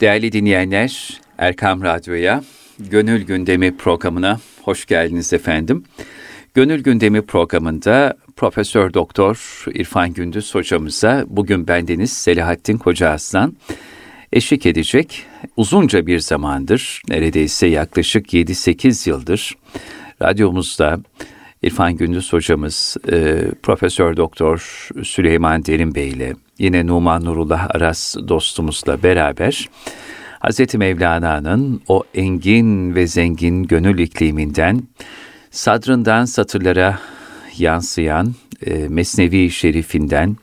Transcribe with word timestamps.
Değerli 0.00 0.32
dinleyenler, 0.32 1.20
Erkam 1.38 1.82
Radyo'ya, 1.82 2.44
Gönül 2.78 3.22
Gündemi 3.22 3.76
programına 3.76 4.40
hoş 4.62 4.86
geldiniz 4.86 5.32
efendim. 5.32 5.84
Gönül 6.54 6.82
Gündemi 6.82 7.22
programında 7.22 8.16
Profesör 8.36 8.94
Doktor 8.94 9.64
İrfan 9.74 10.12
Gündüz 10.12 10.54
hocamıza 10.54 11.24
bugün 11.28 11.68
bendeniz 11.68 12.12
Selahattin 12.12 12.78
Koca 12.78 13.10
Aslan 13.10 13.56
eşlik 14.32 14.66
edecek. 14.66 15.26
Uzunca 15.56 16.06
bir 16.06 16.18
zamandır, 16.18 17.02
neredeyse 17.08 17.66
yaklaşık 17.66 18.32
7-8 18.32 19.08
yıldır 19.08 19.56
radyomuzda 20.22 21.00
İrfan 21.62 21.96
Gündüz 21.96 22.32
hocamız 22.32 22.96
e, 23.12 23.44
Profesör 23.62 24.16
Doktor 24.16 24.88
Süleyman 25.02 25.64
Derin 25.64 25.94
Bey 25.94 26.08
ile 26.08 26.32
yine 26.58 26.86
Numan 26.86 27.24
Nurullah 27.24 27.68
Aras 27.74 28.16
dostumuzla 28.28 29.02
beraber 29.02 29.68
Hz. 30.48 30.74
Mevlana'nın 30.74 31.82
o 31.88 32.04
engin 32.14 32.94
ve 32.94 33.06
zengin 33.06 33.62
gönül 33.62 33.98
ikliminden 33.98 34.82
sadrından 35.50 36.24
satırlara 36.24 36.98
yansıyan 37.58 38.34
e, 38.66 38.88
Mesnevi 38.88 39.50
Şerifinden 39.50 40.36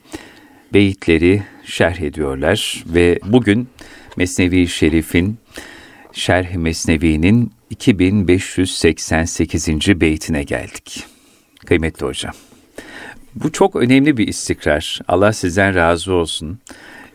beyitleri 0.74 1.42
şerh 1.64 2.00
ediyorlar 2.00 2.84
ve 2.86 3.18
bugün 3.26 3.68
Mesnevi 4.16 4.68
Şerif'in 4.68 5.38
Şerh 6.12 6.54
Mesnevi'nin 6.54 7.52
2588. 7.70 9.68
beytine 10.00 10.42
geldik. 10.42 11.04
Kıymetli 11.68 12.06
hocam. 12.06 12.32
Bu 13.34 13.52
çok 13.52 13.76
önemli 13.76 14.16
bir 14.16 14.28
istikrar. 14.28 15.00
Allah 15.08 15.32
sizden 15.32 15.74
razı 15.74 16.12
olsun. 16.12 16.58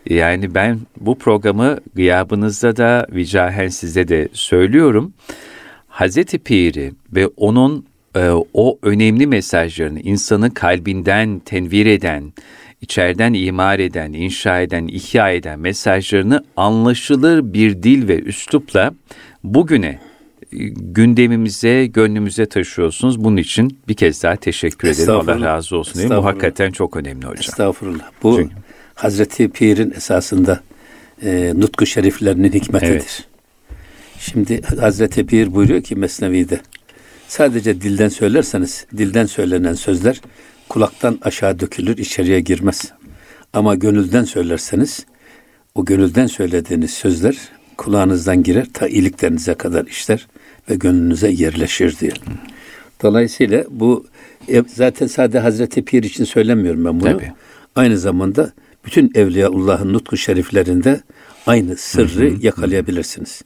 Yani 0.08 0.54
ben 0.54 0.78
bu 1.00 1.18
programı 1.18 1.78
gıyabınızda 1.94 2.76
da 2.76 3.06
vicahen 3.10 3.68
size 3.68 4.08
de 4.08 4.28
söylüyorum. 4.32 5.12
Hazreti 5.88 6.38
Pir'i 6.38 6.92
ve 7.12 7.26
onun 7.26 7.86
e, 8.16 8.30
o 8.54 8.78
önemli 8.82 9.26
mesajlarını 9.26 10.00
insanı 10.00 10.54
kalbinden 10.54 11.38
tenvir 11.38 11.86
eden, 11.86 12.32
içeriden 12.80 13.32
imar 13.32 13.78
eden, 13.78 14.12
inşa 14.12 14.60
eden, 14.60 14.86
ihya 14.86 15.30
eden 15.30 15.58
mesajlarını 15.58 16.44
anlaşılır 16.56 17.52
bir 17.52 17.82
dil 17.82 18.08
ve 18.08 18.20
üslupla 18.20 18.94
bugüne 19.44 19.98
gündemimize, 20.76 21.86
gönlümüze 21.86 22.46
taşıyorsunuz. 22.46 23.24
Bunun 23.24 23.36
için 23.36 23.78
bir 23.88 23.94
kez 23.94 24.22
daha 24.22 24.36
teşekkür 24.36 24.88
ederim. 24.88 25.10
Allah 25.10 25.40
razı 25.40 25.76
olsun. 25.76 25.94
Değil 25.94 26.10
Bu 26.10 26.24
hakikaten 26.24 26.70
çok 26.70 26.96
önemli 26.96 27.26
hocam. 27.26 27.40
Estağfurullah. 27.40 28.10
Bu 28.22 28.36
Çünkü... 28.36 28.54
Hazreti 28.94 29.48
Pir'in 29.48 29.90
esasında 29.96 30.60
e, 31.22 31.52
nutku 31.56 31.86
şeriflerinin 31.86 32.52
hikmetidir. 32.52 32.92
Evet. 32.92 33.24
Şimdi 34.18 34.62
Hazreti 34.62 35.26
Pir 35.26 35.54
buyuruyor 35.54 35.82
ki 35.82 35.96
Mesnevi'de 35.96 36.60
sadece 37.28 37.80
dilden 37.80 38.08
söylerseniz 38.08 38.86
dilden 38.96 39.26
söylenen 39.26 39.74
sözler 39.74 40.20
kulaktan 40.68 41.18
aşağı 41.22 41.60
dökülür 41.60 41.98
içeriye 41.98 42.40
girmez. 42.40 42.92
Ama 43.52 43.74
gönülden 43.74 44.24
söylerseniz 44.24 45.06
o 45.74 45.84
gönülden 45.84 46.26
söylediğiniz 46.26 46.90
sözler 46.90 47.36
kulağınızdan 47.76 48.42
girer 48.42 48.66
ta 48.74 48.88
iliklerinize 48.88 49.54
kadar 49.54 49.86
işler 49.86 50.26
ve 50.70 50.74
gönlünüze 50.74 51.30
yerleşir 51.30 51.98
diyor. 51.98 52.16
Dolayısıyla 53.02 53.64
bu 53.70 54.06
e, 54.48 54.62
zaten 54.66 55.06
sadece 55.06 55.38
Hazreti 55.38 55.84
Pir 55.84 56.02
için 56.02 56.24
söylemiyorum 56.24 56.84
ben 56.84 57.00
bunu. 57.00 57.12
Tabii. 57.12 57.32
Aynı 57.76 57.98
zamanda 57.98 58.52
bütün 58.86 59.10
Evliyaullah'ın 59.14 59.92
nutku 59.92 60.16
şeriflerinde 60.16 61.00
aynı 61.46 61.76
sırrı 61.76 62.30
hı 62.30 62.36
hı. 62.36 62.46
yakalayabilirsiniz. 62.46 63.42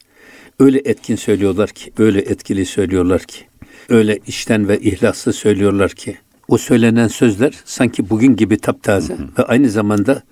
Öyle 0.60 0.78
etkin 0.78 1.16
söylüyorlar 1.16 1.70
ki, 1.70 1.92
öyle 1.98 2.20
etkili 2.20 2.66
söylüyorlar 2.66 3.22
ki, 3.22 3.44
öyle 3.88 4.18
işten 4.26 4.68
ve 4.68 4.80
ihlaslı 4.80 5.32
söylüyorlar 5.32 5.90
ki, 5.90 6.16
o 6.48 6.58
söylenen 6.58 7.08
sözler 7.08 7.54
sanki 7.64 8.10
bugün 8.10 8.36
gibi 8.36 8.58
taptaze 8.58 9.14
hı 9.14 9.18
hı. 9.18 9.28
ve 9.38 9.42
aynı 9.42 9.70
zamanda 9.70 10.22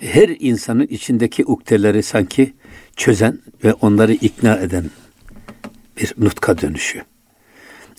her 0.00 0.36
insanın 0.40 0.86
içindeki 0.86 1.44
ukdeleri 1.44 2.02
sanki 2.02 2.52
çözen 2.96 3.38
ve 3.64 3.72
onları 3.72 4.12
ikna 4.12 4.56
eden 4.56 4.84
bir 6.02 6.14
nutka 6.24 6.58
dönüşü. 6.58 7.02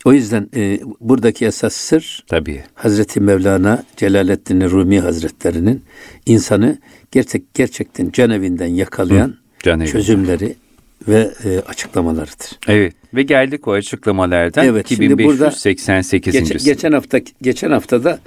O 0.05 0.13
yüzden 0.13 0.49
e, 0.55 0.79
buradaki 0.99 1.45
esas 1.45 1.73
sır 1.73 2.23
Tabii. 2.27 2.63
Hazreti 2.73 3.19
Mevlana 3.19 3.83
Celaleddin 3.97 4.61
Rumi 4.61 4.99
Hazretlerinin 4.99 5.83
insanı 6.25 6.77
gerçek 7.11 7.53
gerçekten 7.53 8.11
canevinden 8.11 8.67
yakalayan 8.67 9.35
Hı, 9.63 9.85
çözümleri 9.85 10.55
ve 11.07 11.31
e, 11.43 11.59
açıklamalarıdır. 11.59 12.59
Evet 12.67 12.93
ve 13.13 13.23
geldik 13.23 13.67
o 13.67 13.71
açıklamalardan 13.71 14.65
evet, 14.65 14.91
2588. 14.91 16.33
Geçen, 16.33 16.57
geçen 16.65 16.91
hafta 16.91 17.19
geçen 17.41 17.71
haftada 17.71 18.19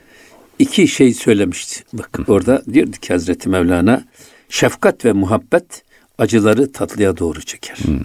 iki 0.59 0.89
şey 0.89 1.15
söylemişti. 1.15 1.85
Bak 1.93 2.19
Hı. 2.19 2.33
orada 2.33 2.63
diyordu 2.73 2.97
ki 3.01 3.13
Hazreti 3.13 3.49
Mevlana 3.49 4.05
şefkat 4.49 5.05
ve 5.05 5.13
muhabbet 5.13 5.83
acıları 6.19 6.73
tatlıya 6.73 7.17
doğru 7.17 7.43
çeker. 7.43 7.77
Hmm. 7.77 7.99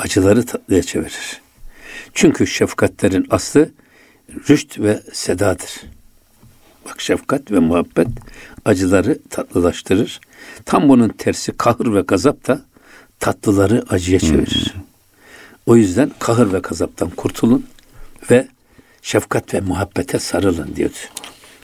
Acıları 0.00 0.46
tatlıya 0.46 0.82
çevirir. 0.82 1.40
Çünkü 2.14 2.46
şefkatlerin 2.46 3.26
aslı 3.30 3.70
rüşt 4.48 4.78
ve 4.78 5.02
sedadır. 5.12 5.70
Bak 6.86 7.00
şefkat 7.00 7.50
ve 7.50 7.58
muhabbet 7.58 8.08
acıları 8.64 9.18
tatlılaştırır. 9.30 10.20
Tam 10.64 10.88
bunun 10.88 11.08
tersi 11.08 11.52
kahır 11.52 11.94
ve 11.94 12.00
gazap 12.00 12.48
da 12.48 12.60
tatlıları 13.18 13.84
acıya 13.90 14.18
çevirir. 14.18 14.74
Hmm. 14.74 14.82
O 15.66 15.76
yüzden 15.76 16.10
kahır 16.18 16.52
ve 16.52 16.58
gazaptan 16.58 17.10
kurtulun 17.10 17.66
ve 18.30 18.48
şefkat 19.02 19.54
ve 19.54 19.60
muhabbete 19.60 20.18
sarılın 20.18 20.76
diyordu. 20.76 20.98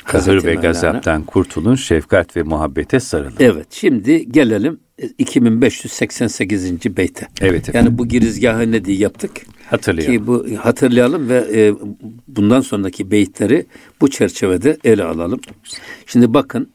Kahır 0.06 0.44
ve 0.44 0.54
gazaptan 0.54 1.22
kurtulun, 1.22 1.74
şefkat 1.74 2.36
ve 2.36 2.42
muhabbete 2.42 3.00
sarılın. 3.00 3.34
Evet, 3.40 3.66
şimdi 3.70 4.32
gelelim 4.32 4.80
2588. 5.18 6.96
beyte. 6.96 7.28
Evet 7.40 7.68
efendim. 7.68 7.86
Yani 7.86 7.98
bu 7.98 8.08
girizgahı 8.08 8.72
ne 8.72 8.84
diye 8.84 8.96
yaptık? 8.96 9.30
Hatırlayalım. 9.70 10.18
Ki 10.18 10.26
bu 10.26 10.46
hatırlayalım 10.58 11.28
ve 11.28 11.46
e, 11.54 11.74
bundan 12.28 12.60
sonraki 12.60 13.10
beytleri 13.10 13.66
bu 14.00 14.10
çerçevede 14.10 14.78
ele 14.84 15.04
alalım. 15.04 15.40
Şimdi 16.06 16.34
bakın. 16.34 16.70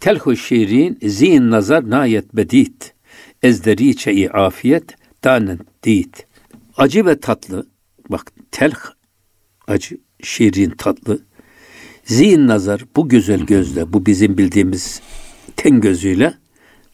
Telhu 0.00 0.36
şiirin 0.36 0.98
zin 1.02 1.50
nazar 1.50 1.90
nayet 1.90 2.36
bedit. 2.36 2.94
Ezderi 3.42 3.96
çe'i 3.96 4.30
afiyet 4.30 4.84
danen 5.24 5.58
dit. 5.82 6.26
Acı 6.76 7.06
ve 7.06 7.20
tatlı. 7.20 7.66
Bak 8.10 8.32
telh 8.50 8.78
acı, 9.68 9.98
şiirin 10.22 10.70
tatlı. 10.70 11.18
Zin 12.06 12.46
nazar 12.46 12.84
bu 12.96 13.08
güzel 13.08 13.40
gözle, 13.40 13.92
bu 13.92 14.06
bizim 14.06 14.38
bildiğimiz 14.38 15.00
ten 15.56 15.80
gözüyle 15.80 16.34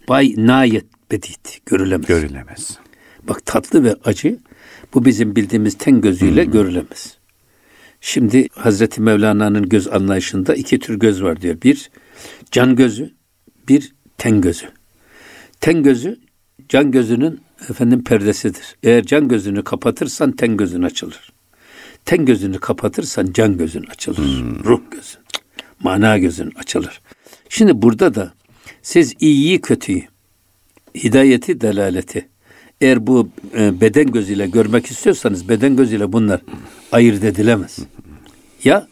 bay 0.09 0.35
nayet 0.37 0.85
bedit 1.11 1.61
görülemez. 1.67 2.07
Görülemez. 2.07 2.79
Bak 3.29 3.47
tatlı 3.47 3.85
ve 3.85 3.97
acı 4.05 4.39
bu 4.95 5.05
bizim 5.05 5.37
bildiğimiz 5.37 5.79
ten 5.79 6.01
gözüyle 6.01 6.45
hmm. 6.45 6.53
görülemez. 6.53 7.19
Şimdi 8.01 8.49
Hazreti 8.53 9.01
Mevlana'nın 9.01 9.69
göz 9.69 9.89
anlayışında 9.89 10.55
iki 10.55 10.79
tür 10.79 10.99
göz 10.99 11.23
var 11.23 11.41
diyor. 11.41 11.63
Bir 11.63 11.91
can 12.51 12.77
gözü, 12.77 13.11
bir 13.69 13.93
ten 14.19 14.41
gözü. 14.41 14.67
Ten 15.61 15.83
gözü 15.83 16.21
can 16.69 16.91
gözünün 16.91 17.41
efendim 17.71 18.05
perdesidir. 18.05 18.77
Eğer 18.83 19.05
can 19.05 19.29
gözünü 19.29 19.65
kapatırsan 19.65 20.33
ten 20.33 20.57
gözün 20.57 20.83
açılır. 20.83 21.33
Ten 22.05 22.25
gözünü 22.25 22.59
kapatırsan 22.59 23.33
can 23.33 23.59
gözün 23.59 23.85
açılır. 23.85 24.17
Hmm. 24.17 24.65
Ruh 24.65 24.81
gözün, 24.91 25.21
mana 25.81 26.19
gözün 26.19 26.51
açılır. 26.57 27.01
Şimdi 27.49 27.83
burada 27.83 28.15
da 28.15 28.33
siz 28.83 29.15
iyiyi 29.21 29.61
kötüyü, 29.61 30.03
hidayeti 30.95 31.61
delaleti 31.61 32.29
eğer 32.83 33.07
bu 33.07 33.29
e, 33.59 33.81
beden 33.81 34.13
gözüyle 34.13 34.47
görmek 34.47 34.87
istiyorsanız 34.87 35.49
beden 35.49 35.77
gözüyle 35.77 36.13
bunlar 36.13 36.41
ayırt 36.93 37.25
edilemez. 37.25 37.79
Ya 38.65 38.89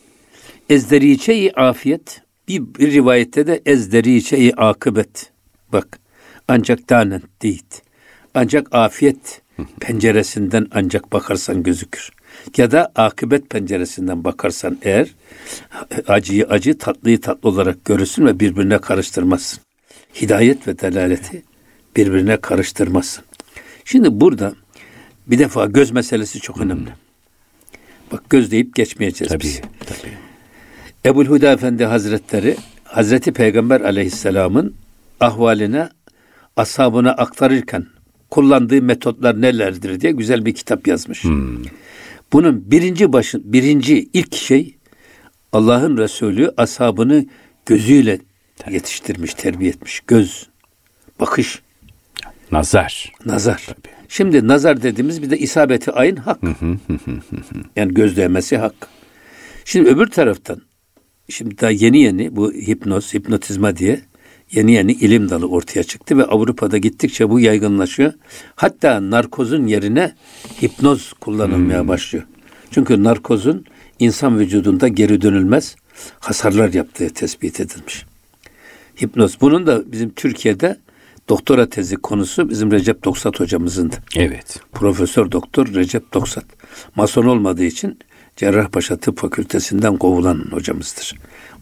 ezderiçe-i 0.68 1.52
afiyet 1.52 2.22
bir, 2.48 2.74
bir 2.74 2.92
rivayette 2.92 3.46
de 3.46 3.62
ezderiçe-i 3.66 4.52
akıbet. 4.56 5.32
Bak 5.72 6.00
ancak 6.48 6.88
tanen 6.88 7.22
değil. 7.42 7.62
Ancak 8.34 8.74
afiyet 8.74 9.42
penceresinden 9.80 10.66
ancak 10.70 11.12
bakarsan 11.12 11.62
gözükür. 11.62 12.10
Ya 12.56 12.70
da 12.70 12.92
akıbet 12.94 13.50
penceresinden 13.50 14.24
bakarsan 14.24 14.78
eğer 14.82 15.08
acıyı 16.08 16.46
acı, 16.46 16.78
tatlıyı 16.78 17.20
tatlı 17.20 17.48
olarak 17.48 17.84
görürsün 17.84 18.26
ve 18.26 18.40
birbirine 18.40 18.78
karıştırmazsın. 18.78 19.62
Hidayet 20.22 20.68
ve 20.68 20.78
delaleti 20.78 21.42
birbirine 21.96 22.36
karıştırmazsın. 22.36 23.24
Şimdi 23.84 24.20
burada 24.20 24.54
bir 25.26 25.38
defa 25.38 25.66
göz 25.66 25.90
meselesi 25.90 26.40
çok 26.40 26.60
önemli. 26.60 26.90
Bak 28.12 28.30
göz 28.30 28.50
deyip 28.50 28.74
geçmeyeceğiz 28.74 29.32
tabii, 29.32 29.42
biz. 29.42 29.60
Tabii. 29.86 30.12
Ebul 31.04 31.26
Huda 31.26 31.52
Efendi 31.52 31.84
Hazretleri 31.84 32.56
Hazreti 32.84 33.32
Peygamber 33.32 33.80
Aleyhisselam'ın 33.80 34.74
ahvaline 35.20 35.88
ashabına 36.56 37.10
aktarırken 37.10 37.86
kullandığı 38.30 38.82
metotlar 38.82 39.40
nelerdir 39.40 40.00
diye 40.00 40.12
güzel 40.12 40.46
bir 40.46 40.54
kitap 40.54 40.86
yazmış. 40.86 41.24
Hmm. 41.24 41.62
Bunun 42.32 42.70
birinci 42.70 43.12
başın 43.12 43.52
birinci 43.52 44.08
ilk 44.12 44.34
şey 44.34 44.76
Allah'ın 45.52 45.96
Resulü 45.96 46.52
ashabını 46.56 47.26
gözüyle 47.66 48.18
yetiştirmiş, 48.70 49.34
terbiye 49.34 49.70
etmiş. 49.70 50.00
Göz, 50.06 50.48
bakış, 51.20 51.62
Nazar. 52.52 53.12
nazar. 53.26 53.66
Şimdi 54.08 54.48
nazar 54.48 54.82
dediğimiz 54.82 55.22
bir 55.22 55.30
de 55.30 55.38
isabeti 55.38 55.92
ayın 55.92 56.16
hak. 56.16 56.40
yani 57.76 57.94
göz 57.94 58.16
değmesi 58.16 58.56
hak. 58.56 58.74
Şimdi 59.64 59.88
öbür 59.88 60.06
taraftan 60.06 60.60
şimdi 61.28 61.58
daha 61.58 61.70
yeni 61.70 62.02
yeni 62.02 62.36
bu 62.36 62.52
hipnoz, 62.52 63.14
hipnotizma 63.14 63.76
diye 63.76 64.00
yeni 64.52 64.72
yeni 64.72 64.92
ilim 64.92 65.30
dalı 65.30 65.48
ortaya 65.48 65.84
çıktı 65.84 66.18
ve 66.18 66.24
Avrupa'da 66.24 66.78
gittikçe 66.78 67.30
bu 67.30 67.40
yaygınlaşıyor. 67.40 68.12
Hatta 68.54 69.10
narkozun 69.10 69.66
yerine 69.66 70.14
hipnoz 70.62 71.12
kullanılmaya 71.12 71.88
başlıyor. 71.88 72.24
Çünkü 72.70 73.02
narkozun 73.02 73.64
insan 73.98 74.38
vücudunda 74.38 74.88
geri 74.88 75.22
dönülmez 75.22 75.76
hasarlar 76.20 76.72
yaptığı 76.72 77.10
tespit 77.10 77.60
edilmiş. 77.60 78.04
Hipnoz. 79.02 79.40
Bunun 79.40 79.66
da 79.66 79.92
bizim 79.92 80.10
Türkiye'de 80.10 80.76
doktora 81.28 81.68
tezi 81.68 81.96
konusu 81.96 82.48
bizim 82.50 82.70
Recep 82.70 83.04
Doksat 83.04 83.40
hocamızındı. 83.40 83.96
Evet. 84.16 84.60
Profesör 84.72 85.32
Doktor 85.32 85.66
Recep 85.74 86.14
Doksat. 86.14 86.44
Mason 86.96 87.24
olmadığı 87.24 87.64
için 87.64 87.98
Cerrahpaşa 88.36 88.96
Tıp 88.96 89.18
Fakültesinden 89.18 89.96
kovulan 89.96 90.46
hocamızdır. 90.50 91.14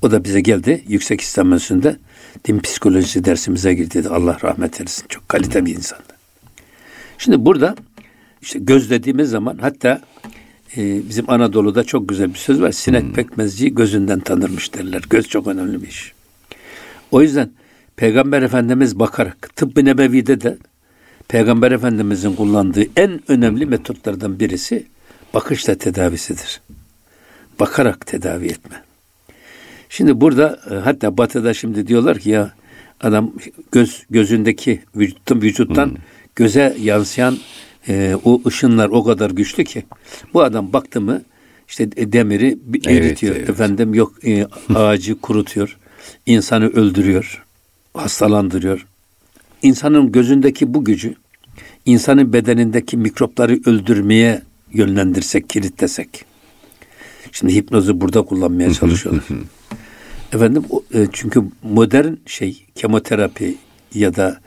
O 0.03 0.11
da 0.11 0.25
bize 0.25 0.41
geldi. 0.41 0.85
Yüksek 0.89 1.21
İslam 1.21 1.53
Enstitüsü'nde 1.53 1.97
din 2.45 2.59
psikolojisi 2.59 3.25
dersimize 3.25 3.75
girdi. 3.75 4.09
Allah 4.09 4.39
rahmet 4.43 4.81
eylesin. 4.81 5.07
Çok 5.09 5.29
kalite 5.29 5.67
bir 5.67 5.75
insandı. 5.75 6.03
Şimdi 7.19 7.45
burada 7.45 7.77
işte 8.43 8.59
göz 8.59 8.91
dediğimiz 8.91 9.31
zaman 9.31 9.59
hatta 9.61 10.01
e, 10.77 11.09
bizim 11.09 11.31
Anadolu'da 11.31 11.85
çok 11.85 12.09
güzel 12.09 12.29
bir 12.35 12.39
söz 12.39 12.61
var. 12.61 12.73
Sinek 12.73 13.15
pekmezciyi 13.15 13.75
gözünden 13.75 14.21
tanırmış 14.21 14.75
derler. 14.75 15.03
Göz 15.11 15.29
çok 15.29 15.47
önemli 15.47 15.83
bir 15.83 15.89
iş. 15.89 16.13
O 17.11 17.23
yüzden 17.23 17.51
Peygamber 17.97 18.43
Efendimiz 18.43 18.99
bakarak 18.99 19.57
tıbbı 19.57 19.85
nebevide 19.85 20.41
de 20.41 20.59
Peygamber 21.29 21.73
Efendimizin 21.73 22.33
kullandığı 22.33 22.85
en 22.97 23.21
önemli 23.29 23.67
metotlardan 23.67 24.41
birisi 24.41 24.87
bakışla 25.35 25.75
tedavisidir. 25.75 26.61
Bakarak 27.61 28.07
tedavi 28.07 28.47
etme. 28.47 28.88
Şimdi 29.89 30.21
burada 30.21 30.61
e, 30.71 30.75
hatta 30.75 31.19
batıda 31.19 31.55
şimdi 31.55 31.87
diyorlar 31.87 32.19
ki 32.19 32.31
ya 32.31 32.53
adam 33.01 33.33
göz 33.73 34.03
gözündeki 34.11 34.83
vücuttan 34.97 35.43
vücuttan 35.43 35.97
göze 36.37 36.77
yansıyan 36.81 37.39
e, 37.89 38.17
o 38.25 38.43
ışınlar 38.47 38.89
o 38.89 39.05
kadar 39.05 39.31
güçlü 39.31 39.65
ki 39.65 39.83
bu 40.35 40.43
adam 40.43 40.73
baktı 40.73 41.01
mı 41.01 41.23
işte 41.69 41.89
e, 41.97 42.13
demiri 42.13 42.59
bir 42.63 42.83
Evet, 42.87 43.05
eritiyor. 43.05 43.37
evet. 43.37 43.51
efendim 43.51 43.95
yok 43.95 44.25
e, 44.25 44.47
ağacı 44.75 45.21
kurutuyor 45.21 45.77
insanı 46.27 46.67
öldürüyor 46.67 47.45
hastalandırıyor. 47.95 48.87
İnsanın 49.63 50.13
gözündeki 50.13 50.75
bu 50.75 50.85
gücü 50.85 51.15
insanın 51.87 52.33
bedenindeki 52.33 52.97
mikropları 52.97 53.61
öldürmeye 53.67 54.43
yönlendirsek 54.73 55.51
kilitlesek. 55.51 56.25
Şimdi 57.33 57.55
hipnozu 57.55 58.01
burada 58.01 58.23
kullanmaya 58.23 58.73
çalışıyorlar 58.73 59.25
Efendim 60.33 60.65
e, 60.95 61.07
çünkü 61.13 61.43
modern 61.63 62.13
şey 62.27 62.65
kemoterapi 62.75 63.55
ya 63.95 64.17
da 64.17 64.41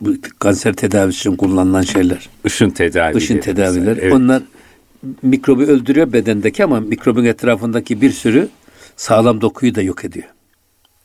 bu 0.00 0.14
kanser 0.38 0.72
tedavisi 0.72 1.18
için 1.18 1.36
kullanılan 1.36 1.82
şeyler, 1.82 2.28
Işın 2.44 2.70
tedavileri. 2.70 3.16
ışın 3.16 3.38
tedaviler. 3.38 3.86
mesela. 3.86 4.00
Evet. 4.02 4.12
Onlar 4.12 4.42
mikrobu 5.22 5.62
öldürüyor 5.62 6.12
bedendeki 6.12 6.64
ama 6.64 6.80
mikrobun 6.80 7.24
etrafındaki 7.24 8.00
bir 8.00 8.10
sürü 8.10 8.48
sağlam 8.96 9.40
dokuyu 9.40 9.74
da 9.74 9.82
yok 9.82 10.04
ediyor. 10.04 10.26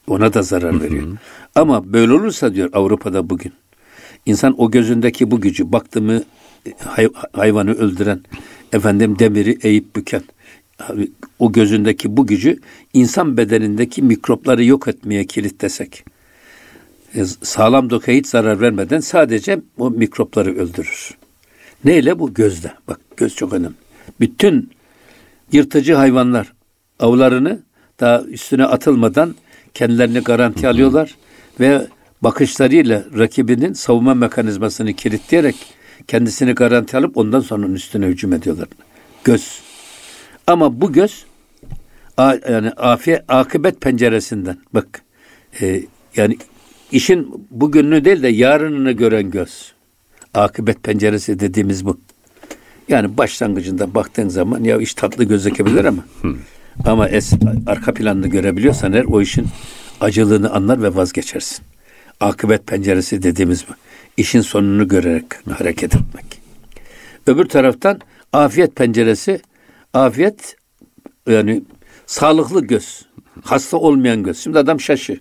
Ona 0.07 0.33
da 0.33 0.41
zarar 0.41 0.81
veriyor. 0.81 1.07
Ama 1.55 1.93
böyle 1.93 2.13
olursa 2.13 2.53
diyor 2.53 2.69
Avrupa'da 2.73 3.29
bugün 3.29 3.53
insan 4.25 4.61
o 4.61 4.71
gözündeki 4.71 5.31
bu 5.31 5.41
gücü 5.41 5.71
baktı 5.71 6.01
mı 6.01 6.23
e, 6.67 6.71
hay- 6.85 7.09
hayvanı 7.33 7.71
öldüren 7.73 8.21
efendim 8.73 9.19
demiri 9.19 9.57
eğip 9.63 9.95
büken 9.95 10.21
o 11.39 11.51
gözündeki 11.51 12.17
bu 12.17 12.27
gücü 12.27 12.59
insan 12.93 13.37
bedenindeki 13.37 14.01
mikropları 14.01 14.63
yok 14.63 14.87
etmeye 14.87 15.25
kilitlesek 15.25 16.03
e, 17.15 17.25
sağlam 17.25 17.89
dokuya 17.89 18.17
hiç 18.17 18.27
zarar 18.27 18.61
vermeden 18.61 18.99
sadece 18.99 19.61
o 19.77 19.91
mikropları 19.91 20.55
öldürür. 20.55 21.17
Neyle 21.85 22.19
bu? 22.19 22.33
Gözle. 22.33 22.73
Bak 22.87 22.99
göz 23.17 23.35
çok 23.35 23.53
önemli. 23.53 23.75
Bütün 24.19 24.71
yırtıcı 25.51 25.93
hayvanlar 25.93 26.53
avlarını 26.99 27.59
daha 27.99 28.21
üstüne 28.21 28.65
atılmadan 28.65 29.35
kendilerini 29.73 30.19
garanti 30.19 30.67
alıyorlar 30.67 31.15
ve 31.59 31.87
bakışlarıyla 32.21 33.03
rakibinin 33.17 33.73
savunma 33.73 34.13
mekanizmasını 34.13 34.93
kilitleyerek 34.93 35.55
kendisini 36.07 36.51
garanti 36.51 36.97
alıp 36.97 37.17
ondan 37.17 37.39
sonra 37.39 37.65
onun 37.65 37.73
üstüne 37.73 38.05
hücum 38.05 38.33
ediyorlar. 38.33 38.67
Göz. 39.23 39.61
Ama 40.51 40.81
bu 40.81 40.93
göz 40.93 41.25
a- 42.17 42.37
yani 42.49 42.69
afiyet 42.69 43.23
akıbet 43.27 43.81
penceresinden 43.81 44.57
bak 44.73 45.01
e, 45.61 45.83
yani 46.15 46.37
işin 46.91 47.47
bugününü 47.51 48.05
değil 48.05 48.23
de 48.23 48.27
yarınını 48.27 48.91
gören 48.91 49.31
göz. 49.31 49.71
Akıbet 50.33 50.83
penceresi 50.83 51.39
dediğimiz 51.39 51.85
bu. 51.85 51.99
Yani 52.87 53.17
başlangıcında 53.17 53.95
baktığın 53.95 54.29
zaman 54.29 54.63
ya 54.63 54.77
iş 54.77 54.93
tatlı 54.93 55.23
gözükebilir 55.23 55.85
ama 55.85 56.05
ama 56.85 57.09
es, 57.09 57.33
arka 57.67 57.93
planını 57.93 58.27
görebiliyorsan 58.27 58.93
eğer 58.93 59.03
o 59.05 59.21
işin 59.21 59.47
acılığını 60.01 60.51
anlar 60.53 60.81
ve 60.83 60.95
vazgeçersin. 60.95 61.65
Akıbet 62.19 62.67
penceresi 62.67 63.23
dediğimiz 63.23 63.65
bu. 63.69 63.73
İşin 64.17 64.41
sonunu 64.41 64.87
görerek 64.87 65.25
hareket 65.57 65.95
etmek. 65.95 66.25
Öbür 67.27 67.45
taraftan 67.45 67.99
afiyet 68.33 68.75
penceresi 68.75 69.39
afiyet 69.93 70.55
yani 71.27 71.63
sağlıklı 72.05 72.65
göz. 72.65 73.05
Hasta 73.43 73.77
olmayan 73.77 74.23
göz. 74.23 74.37
Şimdi 74.39 74.59
adam 74.59 74.79
şaşı. 74.79 75.19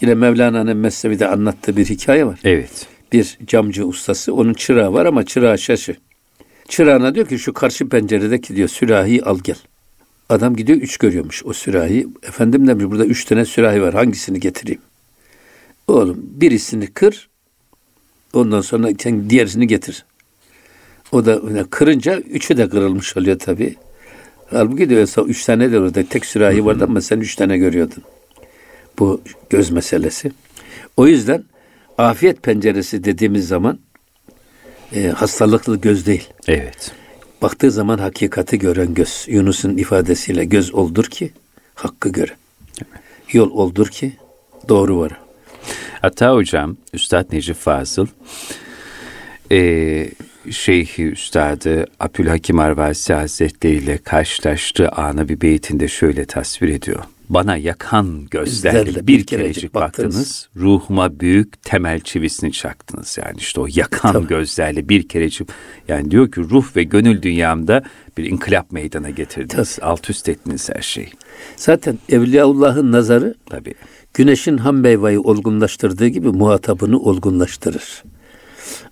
Yine 0.00 0.14
Mevlana'nın 0.14 0.76
Mesnevi'de 0.76 1.28
anlattığı 1.28 1.76
bir 1.76 1.86
hikaye 1.86 2.26
var 2.26 2.40
Evet. 2.44 2.86
bir 3.12 3.38
camcı 3.46 3.86
ustası. 3.86 4.34
Onun 4.34 4.54
çırağı 4.54 4.92
var 4.92 5.06
ama 5.06 5.24
çırağı 5.24 5.58
şaşı. 5.58 5.96
Çırağına 6.68 7.14
diyor 7.14 7.28
ki 7.28 7.38
şu 7.38 7.52
karşı 7.52 7.88
penceredeki 7.88 8.56
diyor 8.56 8.68
sürahiyi 8.68 9.22
al 9.22 9.38
gel. 9.44 9.58
Adam 10.28 10.56
gidiyor 10.56 10.78
üç 10.78 10.96
görüyormuş 10.96 11.44
o 11.44 11.52
sürahi. 11.52 12.06
Efendim 12.22 12.68
demiş 12.68 12.84
burada 12.84 13.04
üç 13.04 13.24
tane 13.24 13.44
sürahi 13.44 13.82
var 13.82 13.94
hangisini 13.94 14.40
getireyim? 14.40 14.80
Oğlum 15.88 16.20
birisini 16.22 16.86
kır 16.86 17.28
ondan 18.32 18.60
sonra 18.60 18.88
sen 18.98 19.30
diğerisini 19.30 19.66
getir. 19.66 20.04
O 21.12 21.26
da 21.26 21.42
öyle 21.42 21.64
kırınca 21.64 22.18
üçü 22.18 22.56
de 22.56 22.68
kırılmış 22.68 23.16
oluyor 23.16 23.38
tabii. 23.38 23.76
Halbuki 24.50 24.90
diyor 24.90 25.28
üç 25.28 25.44
tane 25.44 25.72
de 25.72 25.80
orada 25.80 26.02
tek 26.02 26.26
sürahi 26.26 26.64
vardı 26.64 26.84
ama 26.84 27.00
sen 27.00 27.20
üç 27.20 27.36
tane 27.36 27.58
görüyordun. 27.58 28.02
Bu 28.98 29.22
göz 29.50 29.70
meselesi. 29.70 30.32
O 30.96 31.06
yüzden 31.06 31.44
afiyet 31.98 32.42
penceresi 32.42 33.04
dediğimiz 33.04 33.48
zaman 33.48 33.78
e, 34.94 35.06
hastalıklı 35.06 35.80
göz 35.80 36.06
değil. 36.06 36.28
Evet. 36.48 36.92
Baktığı 37.42 37.70
zaman 37.70 37.98
hakikati 37.98 38.58
gören 38.58 38.94
göz. 38.94 39.24
Yunus'un 39.28 39.76
ifadesiyle 39.76 40.44
göz 40.44 40.74
oldur 40.74 41.04
ki 41.04 41.30
hakkı 41.74 42.08
göre. 42.08 42.32
Yol 43.32 43.50
oldur 43.50 43.86
ki 43.86 44.12
doğru 44.68 44.98
var. 44.98 45.12
Hatta 46.00 46.34
hocam 46.34 46.76
Üstad 46.92 47.32
Necip 47.32 47.56
Fazıl 47.56 48.06
eee 49.50 50.10
Şeyhi 50.50 51.02
Üstadı 51.04 51.86
Abdülhakim 52.00 52.58
Arvasi 52.58 53.12
Hazretleri 53.12 53.74
ile 53.74 53.98
karşılaştığı 53.98 54.88
anı 54.88 55.28
bir 55.28 55.40
beytinde 55.40 55.88
şöyle 55.88 56.24
tasvir 56.24 56.68
ediyor. 56.68 57.04
Bana 57.28 57.56
yakan 57.56 58.26
gözlerle 58.30 58.94
bir 58.94 59.06
bir 59.06 59.26
kerecik 59.26 59.74
baktınız, 59.74 60.14
baktınız. 60.14 60.48
ruhuma 60.56 61.20
büyük 61.20 61.62
temel 61.62 62.00
çivisini 62.00 62.52
çaktınız. 62.52 63.18
Yani 63.24 63.36
işte 63.38 63.60
o 63.60 63.66
yakan 63.70 64.12
Tabii. 64.12 64.26
gözlerle 64.26 64.88
bir 64.88 65.08
kerecik, 65.08 65.48
yani 65.88 66.10
diyor 66.10 66.32
ki 66.32 66.40
ruh 66.40 66.76
ve 66.76 66.82
gönül 66.82 67.22
dünyamda 67.22 67.82
bir 68.18 68.24
inkılap 68.24 68.72
meydana 68.72 69.10
getirdiniz. 69.10 69.78
Alt 69.82 70.10
üst 70.10 70.28
ettiniz 70.28 70.70
her 70.74 70.82
şeyi. 70.82 71.08
Zaten 71.56 71.98
Evliyaullah'ın 72.08 72.92
nazarı 72.92 73.34
Tabii. 73.50 73.74
güneşin 74.14 74.58
ham 74.58 74.76
meyveyi 74.76 75.18
olgunlaştırdığı 75.18 76.08
gibi 76.08 76.28
muhatabını 76.28 76.98
olgunlaştırır. 76.98 78.02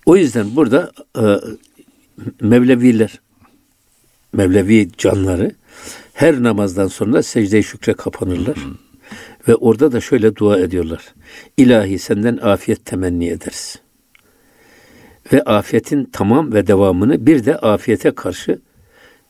O 0.05 0.17
yüzden 0.17 0.55
burada 0.55 0.91
e, 1.17 1.23
Mevleviler, 2.41 3.19
Mevlevi 4.33 4.89
canları 4.97 5.51
her 6.13 6.43
namazdan 6.43 6.87
sonra 6.87 7.23
secde-i 7.23 7.63
şükre 7.63 7.93
kapanırlar. 7.93 8.57
Ve 9.47 9.55
orada 9.55 9.91
da 9.91 10.01
şöyle 10.01 10.35
dua 10.35 10.59
ediyorlar. 10.59 11.13
İlahi 11.57 11.99
senden 11.99 12.37
afiyet 12.37 12.85
temenni 12.85 13.27
ederiz. 13.27 13.79
ve 15.33 15.41
afiyetin 15.41 16.09
tamam 16.13 16.53
ve 16.53 16.67
devamını 16.67 17.25
bir 17.25 17.45
de 17.45 17.57
afiyete 17.57 18.11
karşı 18.11 18.59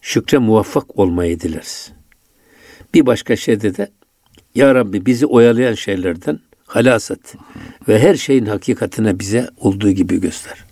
şükre 0.01 0.38
muvaffak 0.38 1.00
olmayı 1.00 1.40
dileriz. 1.40 1.92
Bir 2.94 3.06
başka 3.06 3.36
şeyde 3.36 3.78
de 3.78 3.92
Ya 4.56 4.75
Rabbi 4.75 5.06
bizi 5.06 5.25
oyalayan 5.25 5.74
şeylerden 5.74 6.40
halas 6.74 7.12
et 7.12 7.36
ve 7.88 8.00
her 8.00 8.16
şeyin 8.16 8.46
hakikatine 8.46 9.20
bize 9.20 9.50
olduğu 9.58 9.92
gibi 9.92 10.22
göster. 10.22 10.66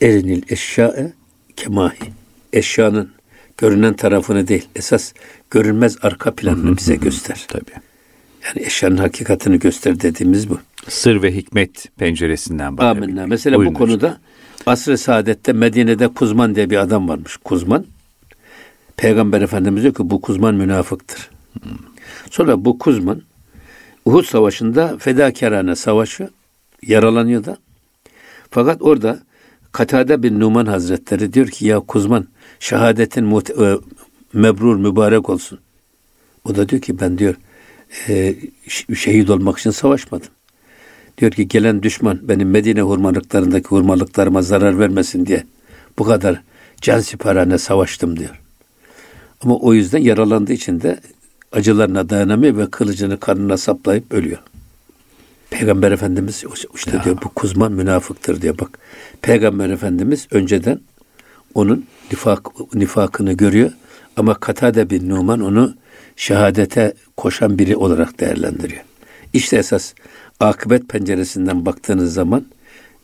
Erinil 0.00 0.42
eşyae 0.48 1.12
kemahi. 1.56 2.12
Eşyanın 2.52 3.10
görünen 3.58 3.94
tarafını 3.94 4.48
değil, 4.48 4.68
esas 4.76 5.12
görünmez 5.50 5.96
arka 6.02 6.34
planını 6.34 6.76
bize 6.76 6.96
göster. 6.96 7.44
Tabii. 7.48 7.80
Yani 8.44 8.66
eşyanın 8.66 8.96
hakikatini 8.96 9.58
göster 9.58 10.00
dediğimiz 10.00 10.50
bu. 10.50 10.58
Sır 10.88 11.22
ve 11.22 11.34
hikmet 11.34 11.96
penceresinden 11.98 12.78
bakabilir. 12.78 13.12
Amenna. 13.12 13.26
Mesela 13.26 13.56
Buyurun 13.56 13.74
bu 13.74 13.78
konuda 13.78 14.18
Asr-ı 14.66 14.98
Saadet'te 14.98 15.52
Medine'de 15.52 16.08
Kuzman 16.08 16.54
diye 16.54 16.70
bir 16.70 16.76
adam 16.76 17.08
varmış. 17.08 17.36
Kuzman. 17.36 17.86
Peygamber 18.96 19.40
Efendimiz 19.40 19.82
diyor 19.82 19.94
ki 19.94 20.10
bu 20.10 20.20
Kuzman 20.20 20.54
münafıktır. 20.54 21.30
Sonra 22.30 22.64
bu 22.64 22.78
Kuzman 22.78 23.22
Uhud 24.10 24.24
Savaşı'nda 24.24 24.98
fedakarane 24.98 25.76
savaşı 25.76 26.28
yaralanıyor 26.86 27.44
da. 27.44 27.56
Fakat 28.50 28.82
orada 28.82 29.18
Katade 29.72 30.22
bin 30.22 30.40
Numan 30.40 30.66
Hazretleri 30.66 31.32
diyor 31.32 31.46
ki 31.46 31.66
ya 31.66 31.80
Kuzman 31.80 32.26
şehadetin 32.60 33.24
muhte- 33.24 33.80
mebrur 34.32 34.76
mübarek 34.76 35.30
olsun. 35.30 35.58
O 36.44 36.56
da 36.56 36.68
diyor 36.68 36.82
ki 36.82 37.00
ben 37.00 37.18
diyor 37.18 37.34
e, 38.08 38.36
şehit 38.94 39.30
olmak 39.30 39.58
için 39.58 39.70
savaşmadım. 39.70 40.28
Diyor 41.18 41.30
ki 41.32 41.48
gelen 41.48 41.82
düşman 41.82 42.18
benim 42.22 42.50
Medine 42.50 42.82
hurmalıklarındaki 42.82 43.68
hurmalıklarıma 43.68 44.42
zarar 44.42 44.78
vermesin 44.78 45.26
diye 45.26 45.44
bu 45.98 46.04
kadar 46.04 46.42
can 46.80 47.00
siparane 47.00 47.58
savaştım 47.58 48.18
diyor. 48.18 48.40
Ama 49.40 49.56
o 49.56 49.74
yüzden 49.74 49.98
yaralandığı 49.98 50.52
için 50.52 50.80
de 50.80 51.00
acılarına 51.52 52.10
dayanamıyor 52.10 52.56
ve 52.56 52.70
kılıcını 52.70 53.20
karnına 53.20 53.56
saplayıp 53.56 54.12
ölüyor. 54.14 54.38
Peygamber 55.50 55.92
Efendimiz 55.92 56.44
işte 56.74 57.04
diyor 57.04 57.18
bu 57.24 57.28
kuzman 57.28 57.72
münafıktır 57.72 58.42
diyor 58.42 58.58
bak. 58.58 58.78
Peygamber 59.22 59.70
Efendimiz 59.70 60.26
önceden 60.30 60.80
onun 61.54 61.86
nifak, 62.12 62.74
nifakını 62.74 63.32
görüyor 63.32 63.70
ama 64.16 64.34
Katade 64.34 64.90
bin 64.90 65.08
Numan 65.08 65.40
onu 65.40 65.74
şehadete 66.16 66.94
koşan 67.16 67.58
biri 67.58 67.76
olarak 67.76 68.20
değerlendiriyor. 68.20 68.82
İşte 69.32 69.56
esas 69.56 69.94
akıbet 70.40 70.88
penceresinden 70.88 71.66
baktığınız 71.66 72.14
zaman 72.14 72.46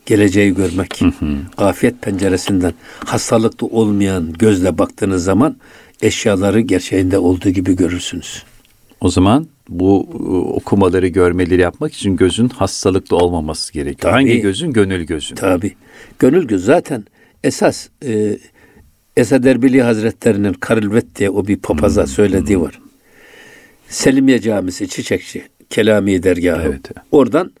geleceği 0.05 0.53
görmek, 0.53 1.01
afiyet 1.57 2.01
penceresinden 2.01 2.73
hastalıklı 3.05 3.67
olmayan 3.67 4.33
gözle 4.33 4.77
baktığınız 4.77 5.23
zaman 5.23 5.55
eşyaları 6.01 6.59
gerçeğinde 6.59 7.17
olduğu 7.17 7.49
gibi 7.49 7.75
görürsünüz. 7.75 8.43
O 9.01 9.09
zaman 9.09 9.47
bu 9.69 10.07
e, 10.13 10.17
okumaları, 10.55 11.07
görmeleri 11.07 11.61
yapmak 11.61 11.93
için 11.93 12.15
gözün 12.15 12.49
hastalıklı 12.49 13.17
olmaması 13.17 13.73
gerekiyor. 13.73 13.99
Tabii. 13.99 14.11
Hangi 14.11 14.41
gözün? 14.41 14.71
Gönül 14.71 15.03
gözün. 15.03 15.35
Tabi. 15.35 15.75
Gönül 16.19 16.47
göz 16.47 16.65
zaten 16.65 17.05
esas 17.43 17.87
e, 18.05 18.37
Esad 19.17 19.43
Erbili 19.43 19.81
Hazretlerinin 19.81 20.53
Karılvet 20.53 21.15
diye 21.15 21.29
o 21.29 21.47
bir 21.47 21.57
papaza 21.57 22.07
söylediği 22.07 22.61
var. 22.61 22.79
Selimiye 23.89 24.41
Camisi 24.41 24.87
Çiçekçi 24.87 25.43
Kelami 25.69 26.23
dergahı. 26.23 26.67
Evet. 26.67 26.89
Oradan 27.11 27.51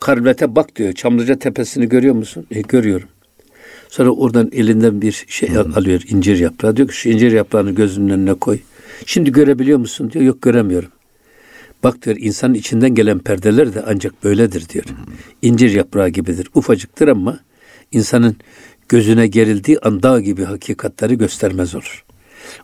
Karılvet'e 0.00 0.56
bak 0.56 0.76
diyor. 0.76 0.92
Çamlıca 0.92 1.38
Tepesi'ni 1.38 1.88
görüyor 1.88 2.14
musun? 2.14 2.46
E, 2.50 2.60
görüyorum. 2.60 3.08
Sonra 3.88 4.10
oradan 4.10 4.50
elinden 4.52 5.02
bir 5.02 5.24
şey 5.28 5.56
al- 5.58 5.74
alıyor 5.74 6.02
incir 6.08 6.38
yaprağı. 6.38 6.76
Diyor 6.76 6.88
ki 6.88 6.96
şu 6.96 7.08
incir 7.08 7.32
yaprağını 7.32 7.70
gözünün 7.70 8.08
önüne 8.08 8.34
koy. 8.34 8.58
Şimdi 9.06 9.32
görebiliyor 9.32 9.78
musun 9.78 10.10
diyor. 10.12 10.24
Yok 10.24 10.42
göremiyorum. 10.42 10.90
Bak 11.84 12.02
diyor 12.04 12.16
insanın 12.20 12.54
içinden 12.54 12.94
gelen 12.94 13.18
perdeler 13.18 13.74
de 13.74 13.82
ancak 13.86 14.24
böyledir 14.24 14.68
diyor. 14.68 14.84
İncir 15.42 15.70
yaprağı 15.70 16.08
gibidir. 16.08 16.48
Ufacıktır 16.54 17.08
ama 17.08 17.40
insanın 17.92 18.36
gözüne 18.88 19.26
gerildiği 19.26 19.78
an 19.78 20.02
dağ 20.02 20.20
gibi 20.20 20.44
hakikatleri 20.44 21.18
göstermez 21.18 21.74
olur. 21.74 22.04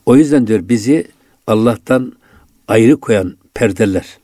O 0.07 0.17
yüzden 0.17 0.47
diyor 0.47 0.61
bizi 0.69 1.07
Allah'tan 1.47 2.12
ayrı 2.69 2.97
koyan 2.97 3.37
perdeler, 3.55 4.19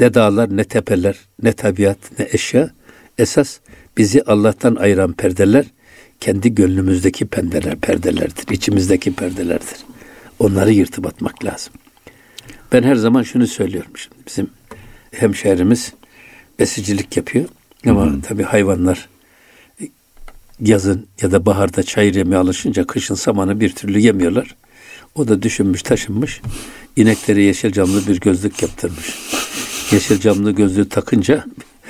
ne 0.00 0.14
dağlar, 0.14 0.56
ne 0.56 0.64
tepeler, 0.64 1.18
ne 1.42 1.52
tabiat, 1.52 1.98
ne 2.18 2.28
eşya, 2.32 2.70
esas 3.18 3.58
bizi 3.96 4.22
Allah'tan 4.22 4.74
ayıran 4.74 5.12
perdeler, 5.12 5.64
kendi 6.20 6.54
gönlümüzdeki 6.54 7.26
perdeler, 7.26 7.76
perdelerdir, 7.76 8.54
içimizdeki 8.54 9.12
perdelerdir. 9.12 9.76
Onları 10.38 10.72
yırtıp 10.72 11.06
atmak 11.06 11.44
lazım. 11.44 11.72
Ben 12.72 12.82
her 12.82 12.94
zaman 12.94 13.22
şunu 13.22 13.46
söylüyorum. 13.46 13.90
Şimdi 13.94 14.16
bizim 14.26 14.50
hemşehrimiz 15.10 15.92
besicilik 16.58 17.16
yapıyor. 17.16 17.48
Ama 17.86 18.20
tabii 18.28 18.42
hayvanlar 18.42 19.08
yazın 20.60 21.06
ya 21.22 21.32
da 21.32 21.46
baharda 21.46 21.82
çayır 21.82 22.14
yemeye 22.14 22.36
alışınca 22.36 22.86
kışın 22.86 23.14
samanı 23.14 23.60
bir 23.60 23.72
türlü 23.72 23.98
yemiyorlar. 23.98 24.56
O 25.14 25.28
da 25.28 25.42
düşünmüş 25.42 25.82
taşınmış. 25.82 26.40
İneklere 26.96 27.42
yeşil 27.42 27.72
camlı 27.72 28.06
bir 28.06 28.20
gözlük 28.20 28.62
yaptırmış. 28.62 29.14
Yeşil 29.92 30.20
camlı 30.20 30.50
gözlüğü 30.50 30.88
takınca 30.88 31.44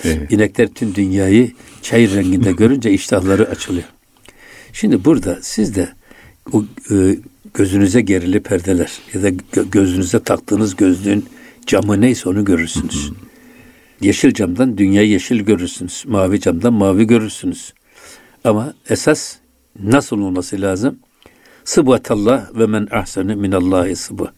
Evet. 0.04 0.32
inekler 0.32 0.68
tüm 0.68 0.94
dünyayı 0.94 1.52
çayır 1.82 2.14
renginde 2.14 2.52
görünce 2.52 2.90
iştahları 2.90 3.49
açılıyor. 3.49 3.87
Şimdi 4.72 5.04
burada 5.04 5.38
siz 5.42 5.74
de 5.76 5.88
o 6.52 6.64
e, 6.90 7.16
gözünüze 7.54 8.00
gerili 8.00 8.40
perdeler 8.40 8.90
ya 9.14 9.22
da 9.22 9.28
gö- 9.28 9.70
gözünüze 9.70 10.20
taktığınız 10.22 10.76
gözlüğün 10.76 11.26
camı 11.66 12.00
neyse 12.00 12.28
onu 12.28 12.44
görürsünüz. 12.44 13.12
Yeşil 14.00 14.34
camdan 14.34 14.78
dünyayı 14.78 15.08
yeşil 15.08 15.40
görürsünüz. 15.40 16.04
Mavi 16.06 16.40
camdan 16.40 16.72
mavi 16.72 17.06
görürsünüz. 17.06 17.72
Ama 18.44 18.74
esas 18.90 19.36
nasıl 19.82 20.18
olması 20.20 20.60
lazım? 20.60 20.98
Sıbvatallah 21.64 22.54
ve 22.58 22.66
men 22.66 22.88
ahsenu 22.90 23.36
minallahi 23.36 23.96
sıbı. 23.96 24.30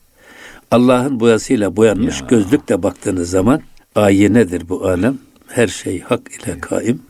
Allah'ın 0.70 1.20
boyasıyla 1.20 1.76
boyanmış 1.76 2.20
Ya. 2.20 2.26
gözlükle 2.26 2.82
baktığınız 2.82 3.30
zaman 3.30 3.62
ayenedir 3.94 4.68
bu 4.68 4.88
alem. 4.88 5.18
Her 5.48 5.68
şey 5.68 6.00
hak 6.00 6.20
ile 6.42 6.60
kaim. 6.60 7.02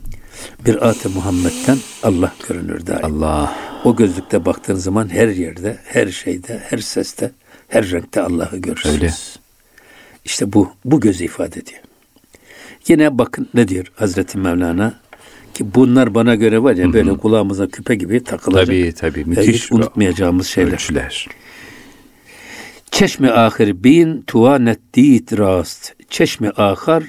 Bir 0.65 0.87
at 0.89 1.05
Muhammed'den 1.15 1.77
Allah 2.03 2.33
görünür 2.49 2.87
daim. 2.87 3.05
Allah. 3.05 3.55
O 3.83 3.95
gözlükte 3.95 4.45
baktığınız 4.45 4.83
zaman 4.83 5.09
her 5.13 5.27
yerde, 5.27 5.77
her 5.83 6.07
şeyde, 6.07 6.61
her 6.69 6.77
seste, 6.77 7.31
her 7.67 7.91
renkte 7.91 8.21
Allah'ı 8.21 8.57
görürsünüz. 8.57 8.95
Öyle. 8.95 9.13
İşte 10.25 10.53
bu, 10.53 10.71
bu 10.85 10.99
gözü 10.99 11.23
ifade 11.23 11.59
ediyor. 11.59 11.81
Yine 12.87 13.17
bakın 13.17 13.49
ne 13.53 13.67
diyor 13.67 13.85
Hazreti 13.95 14.37
Mevlana? 14.37 14.93
Ki 15.53 15.75
bunlar 15.75 16.15
bana 16.15 16.35
göre 16.35 16.63
var 16.63 16.75
ya 16.75 16.93
böyle 16.93 17.17
kulağımıza 17.17 17.67
küpe 17.67 17.95
gibi 17.95 18.23
takılacak. 18.23 18.65
Tabii 18.65 18.93
tabii 18.97 19.19
Ve 19.19 19.23
müthiş 19.23 19.63
hiç 19.63 19.71
unutmayacağımız 19.71 20.47
şeyler. 20.47 20.73
ölçüler. 20.73 21.27
Çeşme 22.91 23.29
ahir 23.29 23.83
bin 23.83 24.21
tuvanet 24.21 24.79
dit 24.93 25.37
rast. 25.37 25.93
Çeşme 26.09 26.51
ahar 26.57 27.03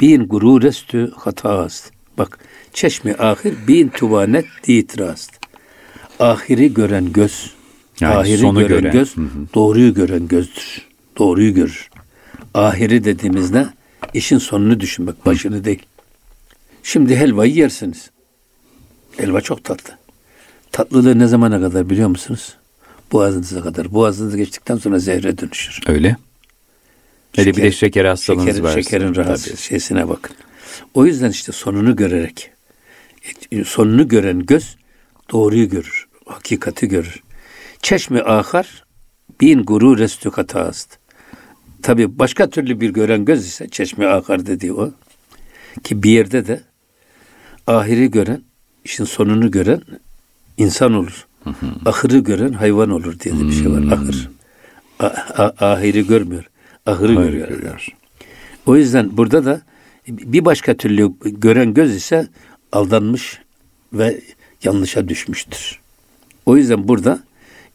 bin 0.00 0.28
gururestü 0.28 1.12
hatast. 1.16 1.92
Bak 2.18 2.38
çeşme 2.72 3.14
ahir 3.14 3.54
bin 3.68 3.88
tuvanet 3.88 4.46
dit 4.66 4.98
rast. 4.98 5.30
Ahiri 6.18 6.74
gören 6.74 7.12
göz, 7.12 7.50
Yani 8.00 8.14
ahiri 8.14 8.38
sonu 8.38 8.60
gören, 8.60 8.80
gören. 8.80 8.92
göz, 8.92 9.16
Hı 9.16 9.20
hı. 9.20 9.28
doğruyu 9.54 9.94
gören 9.94 10.28
gözdür. 10.28 10.86
Doğruyu 11.18 11.54
görür. 11.54 11.88
Ahiri 12.54 13.04
dediğimizde 13.04 13.66
işin 14.14 14.38
sonunu 14.38 14.80
düşünmek, 14.80 15.26
başını 15.26 15.64
değil. 15.64 15.82
Şimdi 16.82 17.16
helvayı 17.16 17.54
yersiniz. 17.54 18.10
Helva 19.16 19.40
çok 19.40 19.64
tatlı. 19.64 19.92
Tatlılığı 20.72 21.18
ne 21.18 21.26
zamana 21.26 21.60
kadar 21.60 21.90
biliyor 21.90 22.08
musunuz? 22.08 22.54
Boğazınıza 23.12 23.62
kadar. 23.62 23.92
Boğazınızı 23.94 24.36
geçtikten 24.36 24.76
sonra 24.76 24.98
zehre 24.98 25.38
dönüşür. 25.38 25.80
Öyle. 25.86 26.16
Hele 27.32 27.56
bir 27.56 27.62
de 27.62 27.68
Şeker- 27.68 27.72
şeker 27.72 28.04
hastalığınız 28.04 28.44
Şekerin, 28.46 28.64
varsa. 28.64 28.82
şekerin 28.82 29.14
rahatsız 29.14 29.58
şeysine 29.60 30.08
bakın. 30.08 30.36
O 30.94 31.06
yüzden 31.06 31.30
işte 31.30 31.52
sonunu 31.52 31.96
görerek, 31.96 32.50
sonunu 33.64 34.08
gören 34.08 34.46
göz 34.46 34.76
doğruyu 35.30 35.68
görür, 35.68 36.08
hakikati 36.26 36.88
görür. 36.88 37.22
Çeşme 37.82 38.20
ahar 38.22 38.84
bin 39.40 39.62
gurur 39.62 39.98
restükatast. 39.98 40.98
Tabi 41.82 42.18
başka 42.18 42.50
türlü 42.50 42.80
bir 42.80 42.90
gören 42.90 43.24
göz 43.24 43.46
ise 43.46 43.68
çeşme 43.68 44.06
akar 44.06 44.46
dediği 44.46 44.72
o. 44.72 44.90
Ki 45.84 46.02
bir 46.02 46.10
yerde 46.10 46.46
de 46.46 46.60
ahiri 47.66 48.10
gören, 48.10 48.42
işin 48.84 49.04
sonunu 49.04 49.50
gören 49.50 49.82
insan 50.56 50.94
olur. 50.94 51.26
Ahırı 51.86 52.18
gören 52.18 52.52
hayvan 52.52 52.90
olur 52.90 53.20
diye 53.20 53.34
de 53.38 53.44
bir 53.48 53.52
şey 53.52 53.70
var. 53.72 53.82
Ahır. 53.92 54.30
A- 54.98 55.04
a- 55.42 55.72
ahiri 55.72 56.06
görmüyor. 56.06 56.44
Ahırı 56.86 57.14
Hayır, 57.14 57.28
görüyor. 57.30 57.48
görüyor. 57.48 57.88
O 58.66 58.76
yüzden 58.76 59.16
burada 59.16 59.44
da 59.44 59.62
bir 60.08 60.44
başka 60.44 60.76
türlü 60.76 61.12
gören 61.24 61.74
göz 61.74 61.94
ise 61.96 62.28
aldanmış 62.72 63.40
ve 63.92 64.20
yanlışa 64.64 65.08
düşmüştür. 65.08 65.80
O 66.46 66.56
yüzden 66.56 66.88
burada 66.88 67.20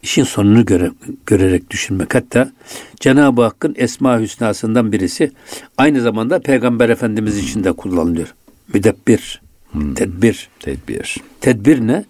işin 0.03 0.23
sonunu 0.23 0.65
göre, 0.65 0.91
görerek 1.25 1.69
düşünmek. 1.69 2.15
Hatta 2.15 2.51
Cenab-ı 2.99 3.41
Hakk'ın 3.41 3.75
Esma 3.77 4.19
Hüsna'sından 4.19 4.91
birisi 4.91 5.31
aynı 5.77 6.01
zamanda 6.01 6.39
Peygamber 6.39 6.89
Efendimiz 6.89 7.37
için 7.37 7.63
de 7.63 7.71
kullanılıyor. 7.71 8.33
Müdebbir, 8.73 9.41
hmm. 9.71 9.93
tedbir. 9.93 10.49
Tedbir. 10.59 11.17
Tedbir 11.41 11.79
ne? 11.79 12.05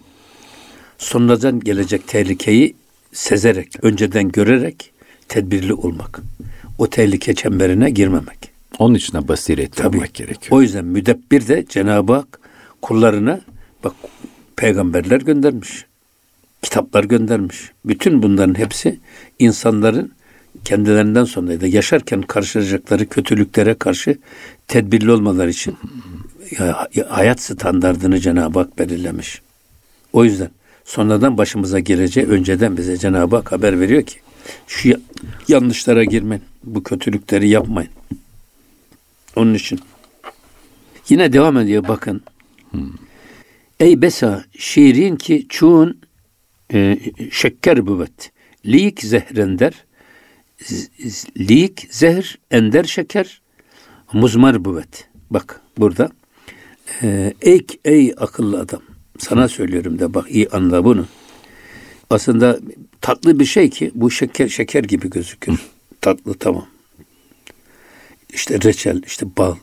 Sonradan 0.98 1.60
gelecek 1.60 2.08
tehlikeyi 2.08 2.74
sezerek, 3.12 3.68
önceden 3.82 4.28
görerek 4.28 4.92
tedbirli 5.28 5.74
olmak. 5.74 6.20
O 6.78 6.90
tehlike 6.90 7.34
çemberine 7.34 7.90
girmemek. 7.90 8.56
Onun 8.78 8.94
için 8.94 9.28
basiretli 9.28 9.82
Tabii. 9.82 9.96
olmak 9.96 10.14
gerekiyor. 10.14 10.58
O 10.58 10.62
yüzden 10.62 10.84
müdebbir 10.84 11.48
de 11.48 11.64
Cenab-ı 11.68 12.12
Hak 12.12 12.40
kullarına 12.86 13.40
bak 13.84 13.92
peygamberler 14.56 15.20
göndermiş. 15.20 15.86
Kitaplar 16.62 17.04
göndermiş. 17.04 17.56
Bütün 17.84 18.22
bunların 18.22 18.58
hepsi 18.58 19.00
insanların 19.38 20.12
kendilerinden 20.64 21.24
sonra 21.24 21.60
da 21.60 21.66
yaşarken 21.66 22.22
karşılayacakları 22.22 23.08
kötülüklere 23.08 23.74
karşı 23.74 24.18
tedbirli 24.68 25.10
olmaları 25.10 25.50
için 25.50 25.76
hayat 27.08 27.40
standartını 27.40 28.20
Cenab-ı 28.20 28.58
Hak 28.58 28.78
belirlemiş. 28.78 29.42
O 30.12 30.24
yüzden 30.24 30.50
sonradan 30.84 31.38
başımıza 31.38 31.78
geleceği 31.78 32.26
önceden 32.26 32.76
bize 32.76 32.96
Cenab-ı 32.96 33.36
Hak 33.36 33.52
haber 33.52 33.80
veriyor 33.80 34.02
ki 34.02 34.16
şu 34.66 35.00
yanlışlara 35.48 36.04
girmeyin, 36.04 36.44
bu 36.64 36.82
kötülükleri 36.82 37.48
yapmayın. 37.48 37.90
Onun 39.36 39.54
için 39.54 39.80
yine 41.08 41.32
devam 41.32 41.58
ediyor 41.58 41.88
bakın. 41.88 42.22
Hmm. 42.70 42.90
Ey 43.80 44.02
besa 44.02 44.44
şiirin 44.58 45.16
ki 45.16 45.46
çoğun 45.48 46.00
e, 46.72 46.98
şeker 47.30 47.86
büvet. 47.86 48.32
Lik 48.66 49.00
zehrender. 49.00 49.84
Lik 51.38 51.88
zehr 51.90 52.38
ender 52.50 52.84
şeker. 52.84 53.40
Muzmar 54.12 54.64
büvet. 54.64 55.08
Bak 55.30 55.60
burada. 55.78 56.10
E, 57.02 57.34
ey, 57.42 57.66
ey 57.84 58.14
akıllı 58.16 58.60
adam. 58.60 58.82
Sana 59.18 59.48
söylüyorum 59.48 59.98
da 59.98 60.14
bak 60.14 60.30
iyi 60.30 60.48
anla 60.48 60.84
bunu. 60.84 61.06
Aslında 62.10 62.58
tatlı 63.00 63.40
bir 63.40 63.44
şey 63.44 63.70
ki 63.70 63.90
bu 63.94 64.10
şeker 64.10 64.48
şeker 64.48 64.84
gibi 64.84 65.10
gözükür. 65.10 65.58
tatlı 66.00 66.34
tamam. 66.34 66.66
İşte 68.32 68.60
reçel, 68.62 69.02
işte 69.06 69.26
bal. 69.38 69.56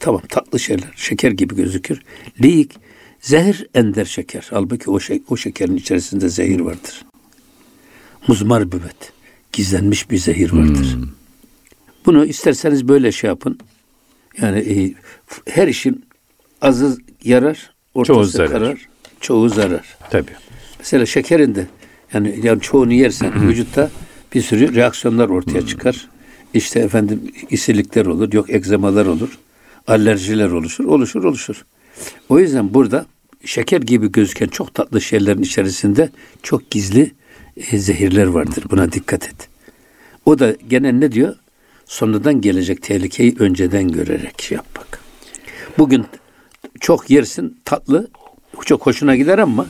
Tamam 0.00 0.22
tatlı 0.28 0.60
şeyler. 0.60 0.90
Şeker 0.96 1.30
gibi 1.30 1.56
gözükür. 1.56 2.02
Lik 2.42 2.72
zehir 3.20 3.66
ender 3.74 4.04
şeker. 4.04 4.46
Halbuki 4.50 4.90
o, 4.90 5.00
şey, 5.00 5.22
o 5.28 5.36
şekerin 5.36 5.76
içerisinde 5.76 6.28
zehir 6.28 6.60
vardır. 6.60 7.04
Muzmar 8.28 8.72
büvet. 8.72 9.12
Gizlenmiş 9.52 10.10
bir 10.10 10.18
zehir 10.18 10.52
vardır. 10.52 10.94
Hmm. 10.94 11.08
Bunu 12.06 12.26
isterseniz 12.26 12.88
böyle 12.88 13.12
şey 13.12 13.28
yapın. 13.28 13.58
Yani 14.40 14.58
e, 14.58 14.94
her 15.50 15.68
işin 15.68 16.04
azı 16.62 16.98
yarar, 17.24 17.74
ortası 17.94 18.14
çoğu 18.14 18.24
zarar. 18.24 18.50
karar, 18.50 18.88
çoğu 19.20 19.48
zarar. 19.48 19.96
Tabii. 20.10 20.32
Mesela 20.78 21.06
şekerin 21.06 21.54
de 21.54 21.66
yani, 22.14 22.40
yani 22.42 22.60
çoğunu 22.60 22.92
yersen 22.92 23.48
vücutta 23.48 23.90
bir 24.34 24.42
sürü 24.42 24.74
reaksiyonlar 24.74 25.28
ortaya 25.28 25.66
çıkar. 25.66 26.08
İşte 26.54 26.80
efendim 26.80 27.32
isilikler 27.50 28.06
olur, 28.06 28.32
yok 28.32 28.50
egzamalar 28.50 29.06
olur, 29.06 29.38
alerjiler 29.86 30.50
oluşur, 30.50 30.84
oluşur, 30.84 31.24
oluşur. 31.24 31.64
O 32.28 32.38
yüzden 32.38 32.74
burada 32.74 33.06
şeker 33.44 33.80
gibi 33.80 34.12
gözüken 34.12 34.46
çok 34.46 34.74
tatlı 34.74 35.00
şeylerin 35.00 35.42
içerisinde 35.42 36.10
çok 36.42 36.70
gizli 36.70 37.12
e, 37.56 37.78
zehirler 37.78 38.26
vardır. 38.26 38.64
Buna 38.70 38.92
dikkat 38.92 39.24
et. 39.28 39.48
O 40.24 40.38
da 40.38 40.56
gene 40.68 41.00
ne 41.00 41.12
diyor? 41.12 41.36
Sonradan 41.86 42.40
gelecek 42.40 42.82
tehlikeyi 42.82 43.36
önceden 43.38 43.88
görerek 43.88 44.42
şey 44.42 44.56
yapmak. 44.56 45.00
Bugün 45.78 46.04
çok 46.80 47.10
yersin 47.10 47.60
tatlı, 47.64 48.08
çok 48.64 48.86
hoşuna 48.86 49.16
gider 49.16 49.38
ama 49.38 49.66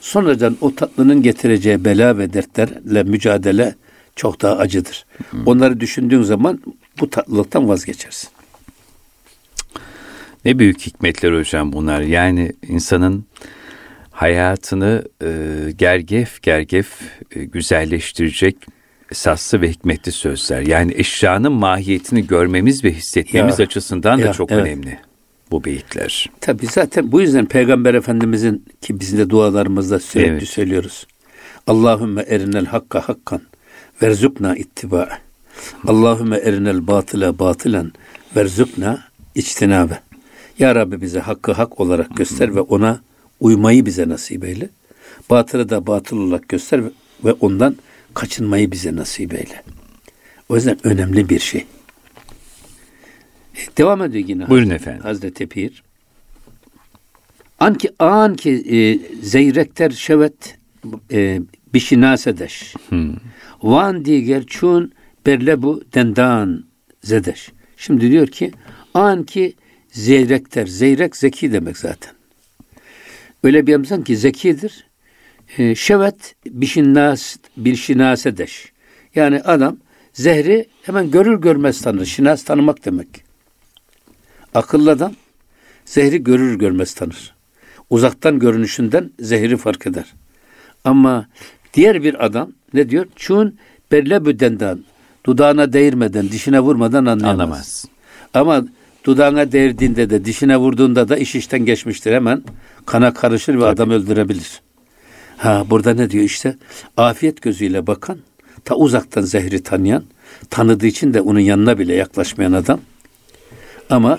sonradan 0.00 0.56
o 0.60 0.74
tatlının 0.74 1.22
getireceği 1.22 1.84
bela 1.84 2.18
ve 2.18 2.32
dertlerle 2.32 3.02
mücadele 3.02 3.74
çok 4.16 4.42
daha 4.42 4.56
acıdır. 4.56 5.06
Hmm. 5.30 5.46
Onları 5.46 5.80
düşündüğün 5.80 6.22
zaman 6.22 6.60
bu 7.00 7.10
tatlılıktan 7.10 7.68
vazgeçersin. 7.68 8.30
Ne 10.44 10.58
büyük 10.58 10.80
hikmetler 10.80 11.38
hocam 11.38 11.72
bunlar. 11.72 12.00
Yani 12.00 12.52
insanın 12.68 13.24
hayatını 14.10 15.04
e, 15.22 15.28
gergef 15.76 16.42
gergef 16.42 16.88
e, 17.30 17.44
güzelleştirecek 17.44 18.56
esaslı 19.12 19.60
ve 19.60 19.70
hikmetli 19.70 20.12
sözler. 20.12 20.60
Yani 20.60 20.92
eşyanın 20.96 21.52
mahiyetini 21.52 22.26
görmemiz 22.26 22.84
ve 22.84 22.92
hissetmemiz 22.92 23.58
ya, 23.58 23.64
açısından 23.64 24.18
ya, 24.18 24.26
da 24.26 24.32
çok 24.32 24.52
evet. 24.52 24.66
önemli 24.66 24.98
bu 25.50 25.64
beyitler. 25.64 26.30
Tabi 26.40 26.66
zaten 26.66 27.12
bu 27.12 27.20
yüzden 27.20 27.46
Peygamber 27.46 27.94
Efendimizin 27.94 28.64
ki 28.80 29.00
biz 29.00 29.18
de 29.18 29.30
dualarımızda 29.30 29.98
sürekli 29.98 30.30
evet. 30.30 30.48
söylüyoruz. 30.48 31.06
Allahümme 31.66 32.22
erinel 32.22 32.66
hakka 32.66 33.08
hakkan 33.08 33.40
verzukna 34.02 34.56
ittiba. 34.56 35.08
Allahümme 35.86 36.36
erinel 36.36 36.86
batıla 36.86 37.38
batılan 37.38 37.92
verzukna 38.36 38.98
içtinabe. 39.34 40.00
Ya 40.58 40.74
Rabbi 40.74 41.00
bize 41.00 41.20
hakkı 41.20 41.52
hak 41.52 41.80
olarak 41.80 42.16
göster 42.16 42.54
ve 42.54 42.60
ona 42.60 43.00
uymayı 43.40 43.86
bize 43.86 44.08
nasip 44.08 44.44
eyle. 44.44 44.68
Batılı 45.30 45.68
da 45.68 45.86
batıl 45.86 46.18
olarak 46.18 46.48
göster 46.48 46.82
ve 47.24 47.32
ondan 47.32 47.76
kaçınmayı 48.14 48.72
bize 48.72 48.96
nasip 48.96 49.34
eyle. 49.34 49.62
O 50.48 50.56
yüzden 50.56 50.78
önemli 50.84 51.28
bir 51.28 51.38
şey. 51.38 51.66
Devam 53.78 54.02
ediyor 54.02 54.28
yine. 54.28 54.48
Buyurun 54.48 54.70
efendim. 54.70 55.02
Hazreti 55.02 55.46
Pir. 55.46 55.82
Anki 57.60 57.90
an 57.98 58.34
ki 58.34 58.50
e, 58.50 58.76
zeyrekter 59.22 59.90
şevet 59.90 60.58
e, 61.12 61.40
bişinasedeş. 61.74 62.74
Hmm. 62.88 63.14
Van 63.62 64.04
diğer 64.04 64.46
çun 64.46 64.92
berle 65.26 65.62
bu 65.62 65.82
dendan 65.94 66.64
zedeş. 67.02 67.52
Şimdi 67.76 68.10
diyor 68.10 68.26
ki 68.26 68.52
an 68.94 69.22
ki 69.24 69.54
Zeyrekter. 69.90 70.66
Zeyrek 70.66 71.16
zeki 71.16 71.52
demek 71.52 71.78
zaten. 71.78 72.12
Öyle 73.44 73.66
bir 73.66 73.78
insan 73.78 74.04
ki 74.04 74.16
zekidir. 74.16 74.86
E, 75.58 75.74
şevet 75.74 76.34
bişinnas, 76.46 77.36
bir 77.56 77.76
şinasedeş. 77.76 78.72
Yani 79.14 79.40
adam 79.40 79.76
zehri 80.12 80.68
hemen 80.82 81.10
görür 81.10 81.40
görmez 81.40 81.82
tanır. 81.82 82.04
Şinas 82.04 82.42
tanımak 82.42 82.84
demek. 82.84 83.08
Akıllı 84.54 84.90
adam 84.90 85.12
zehri 85.84 86.24
görür 86.24 86.58
görmez 86.58 86.94
tanır. 86.94 87.34
Uzaktan 87.90 88.38
görünüşünden 88.38 89.10
zehri 89.20 89.56
fark 89.56 89.86
eder. 89.86 90.14
Ama 90.84 91.28
diğer 91.74 92.02
bir 92.02 92.24
adam 92.24 92.52
ne 92.74 92.90
diyor? 92.90 93.06
Çun 93.16 93.58
berle 93.92 94.24
dudağına 95.26 95.72
değirmeden, 95.72 96.28
dişine 96.28 96.60
vurmadan 96.60 97.06
anlayamaz. 97.06 97.40
Anlamaz. 97.40 97.84
Ama 98.34 98.64
Dudağına 99.08 99.52
değdiğinde 99.52 100.10
de 100.10 100.24
dişine 100.24 100.56
vurduğunda 100.56 101.08
da 101.08 101.16
iş 101.16 101.34
işten 101.34 101.64
geçmiştir. 101.64 102.12
Hemen 102.12 102.42
kana 102.86 103.14
karışır 103.14 103.54
ve 103.54 103.58
Tabii. 103.58 103.68
adam 103.68 103.90
öldürebilir. 103.90 104.60
Ha 105.36 105.64
burada 105.70 105.94
ne 105.94 106.10
diyor 106.10 106.24
işte? 106.24 106.56
Afiyet 106.96 107.42
gözüyle 107.42 107.86
bakan, 107.86 108.18
ta 108.64 108.74
uzaktan 108.74 109.22
zehri 109.22 109.62
tanıyan, 109.62 110.04
tanıdığı 110.50 110.86
için 110.86 111.14
de 111.14 111.20
onun 111.20 111.40
yanına 111.40 111.78
bile 111.78 111.94
yaklaşmayan 111.94 112.52
adam. 112.52 112.80
Ama 113.90 114.18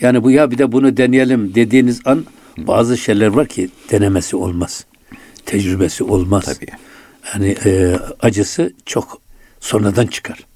yani 0.00 0.22
bu 0.22 0.30
ya 0.30 0.50
bir 0.50 0.58
de 0.58 0.72
bunu 0.72 0.96
deneyelim 0.96 1.54
dediğiniz 1.54 2.00
an 2.04 2.26
bazı 2.58 2.98
şeyler 2.98 3.26
var 3.26 3.46
ki 3.46 3.70
denemesi 3.90 4.36
olmaz. 4.36 4.86
Tecrübesi 5.46 6.04
olmaz. 6.04 6.44
Tabii. 6.44 6.70
Yani 7.34 7.56
e, 7.64 7.96
acısı 8.20 8.72
çok 8.86 9.20
sonradan 9.60 10.06
çıkar. 10.06 10.51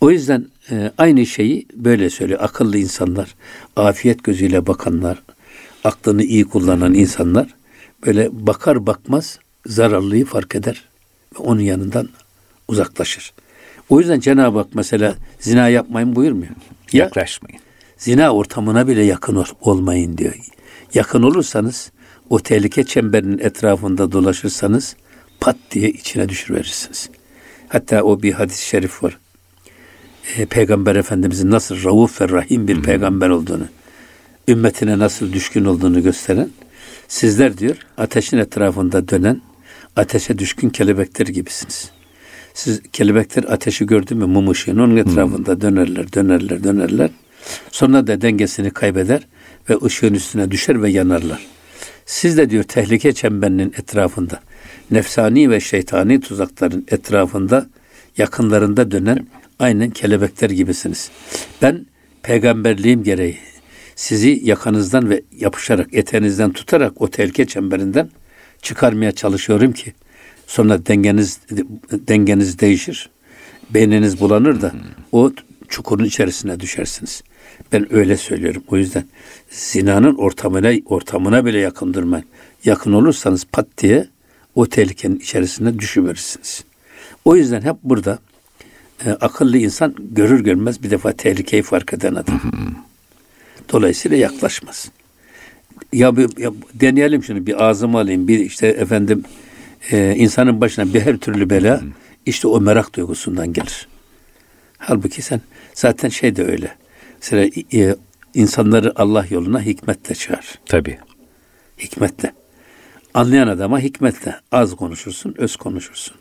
O 0.00 0.10
yüzden 0.10 0.46
e, 0.70 0.92
aynı 0.98 1.26
şeyi 1.26 1.66
böyle 1.74 2.10
söylüyor. 2.10 2.40
Akıllı 2.42 2.78
insanlar, 2.78 3.34
afiyet 3.76 4.24
gözüyle 4.24 4.66
bakanlar, 4.66 5.22
aklını 5.84 6.22
iyi 6.22 6.44
kullanan 6.44 6.94
insanlar 6.94 7.54
böyle 8.06 8.28
bakar 8.32 8.86
bakmaz 8.86 9.38
zararlıyı 9.66 10.24
fark 10.24 10.54
eder 10.54 10.84
ve 11.34 11.38
onun 11.38 11.60
yanından 11.60 12.08
uzaklaşır. 12.68 13.32
O 13.88 14.00
yüzden 14.00 14.20
Cenab-ı 14.20 14.58
Hak 14.58 14.68
mesela 14.74 15.14
zina 15.40 15.68
yapmayın 15.68 16.16
buyurmuyor. 16.16 16.52
Ya, 16.92 17.04
Yaklaşmayın. 17.04 17.60
Zina 17.98 18.34
ortamına 18.34 18.88
bile 18.88 19.02
yakın 19.02 19.44
olmayın 19.60 20.18
diyor. 20.18 20.34
Yakın 20.94 21.22
olursanız 21.22 21.92
o 22.30 22.40
tehlike 22.40 22.84
çemberinin 22.84 23.38
etrafında 23.38 24.12
dolaşırsanız 24.12 24.96
pat 25.40 25.56
diye 25.70 25.90
içine 25.90 26.28
düşürverirsiniz. 26.28 27.10
Hatta 27.68 28.02
o 28.02 28.22
bir 28.22 28.32
hadis-i 28.32 28.66
şerif 28.68 29.02
var 29.02 29.18
e, 30.36 30.46
Peygamber 30.46 30.96
Efendimizin 30.96 31.50
nasıl 31.50 31.84
rauf 31.84 32.20
ve 32.20 32.28
rahim 32.28 32.68
bir 32.68 32.82
peygamber 32.82 33.28
olduğunu, 33.28 33.66
ümmetine 34.48 34.98
nasıl 34.98 35.32
düşkün 35.32 35.64
olduğunu 35.64 36.02
gösteren 36.02 36.48
Sizler 37.08 37.58
diyor 37.58 37.76
ateşin 37.96 38.38
etrafında 38.38 39.08
dönen 39.08 39.40
ateşe 39.96 40.38
düşkün 40.38 40.70
kelebekler 40.70 41.26
gibisiniz. 41.26 41.90
Siz 42.54 42.82
kelebekler 42.92 43.44
ateşi 43.44 43.86
gördü 43.86 44.14
mü 44.14 44.26
mum 44.26 44.50
ışığını 44.50 44.82
onun 44.82 44.96
etrafında 44.96 45.60
dönerler, 45.60 46.12
dönerler, 46.12 46.64
dönerler. 46.64 47.10
Sonra 47.70 48.06
da 48.06 48.20
dengesini 48.20 48.70
kaybeder 48.70 49.26
ve 49.70 49.76
ışığın 49.84 50.14
üstüne 50.14 50.50
düşer 50.50 50.82
ve 50.82 50.90
yanarlar. 50.90 51.46
Siz 52.06 52.36
de 52.36 52.50
diyor 52.50 52.64
tehlike 52.64 53.12
çemberinin 53.12 53.74
etrafında, 53.78 54.40
nefsani 54.90 55.50
ve 55.50 55.60
şeytani 55.60 56.20
tuzakların 56.20 56.86
etrafında, 56.88 57.66
yakınlarında 58.16 58.90
dönen 58.90 59.26
aynen 59.58 59.90
kelebekler 59.90 60.50
gibisiniz. 60.50 61.10
Ben 61.62 61.86
peygamberliğim 62.22 63.02
gereği 63.02 63.38
sizi 63.96 64.40
yakanızdan 64.42 65.10
ve 65.10 65.22
yapışarak, 65.38 65.94
etenizden 65.94 66.52
tutarak 66.52 67.02
o 67.02 67.10
tehlike 67.10 67.46
çemberinden 67.46 68.10
çıkarmaya 68.62 69.12
çalışıyorum 69.12 69.72
ki 69.72 69.92
sonra 70.46 70.86
dengeniz 70.86 71.40
dengeniz 71.92 72.58
değişir. 72.58 73.10
Beyniniz 73.70 74.20
bulanır 74.20 74.60
da 74.62 74.72
o 75.12 75.32
çukurun 75.68 76.04
içerisine 76.04 76.60
düşersiniz. 76.60 77.22
Ben 77.72 77.94
öyle 77.94 78.16
söylüyorum. 78.16 78.64
O 78.68 78.76
yüzden 78.76 79.04
zinanın 79.50 80.14
ortamına 80.14 80.72
ortamına 80.86 81.44
bile 81.44 81.58
yakın 81.58 81.94
durmayın. 81.94 82.26
Yakın 82.64 82.92
olursanız 82.92 83.44
pat 83.44 83.66
diye 83.78 84.08
o 84.54 84.66
tehlikenin 84.66 85.18
içerisine 85.18 85.78
düşüverirsiniz. 85.78 86.64
O 87.24 87.36
yüzden 87.36 87.60
hep 87.60 87.76
burada 87.82 88.18
e, 89.04 89.10
akıllı 89.10 89.58
insan 89.58 89.94
görür 89.98 90.44
görmez 90.44 90.82
bir 90.82 90.90
defa 90.90 91.12
tehlikeyi 91.12 91.62
fark 91.62 91.92
eden 91.92 92.14
adam. 92.14 92.40
Dolayısıyla 93.72 94.16
yaklaşmaz. 94.16 94.90
Ya, 95.92 96.16
bir, 96.16 96.38
ya 96.38 96.52
deneyelim 96.74 97.24
şunu 97.24 97.46
bir 97.46 97.64
ağzıma 97.64 98.00
alayım 98.00 98.28
bir 98.28 98.38
işte 98.38 98.66
efendim 98.66 99.24
e, 99.90 100.14
insanın 100.16 100.60
başına 100.60 100.94
bir 100.94 101.00
her 101.00 101.16
türlü 101.16 101.50
bela 101.50 101.82
işte 102.26 102.48
o 102.48 102.60
merak 102.60 102.96
duygusundan 102.96 103.52
gelir. 103.52 103.88
Halbuki 104.78 105.22
sen 105.22 105.40
zaten 105.74 106.08
şey 106.08 106.36
de 106.36 106.44
öyle. 106.44 106.74
Mesela 107.20 107.50
e, 107.72 107.96
insanları 108.34 108.92
Allah 108.96 109.26
yoluna 109.30 109.62
hikmetle 109.62 110.14
çağır. 110.14 110.54
Tabi. 110.66 110.98
Hikmetle. 111.78 112.32
Anlayan 113.14 113.48
adama 113.48 113.80
hikmetle. 113.80 114.40
Az 114.52 114.76
konuşursun, 114.76 115.34
öz 115.38 115.56
konuşursun. 115.56 116.14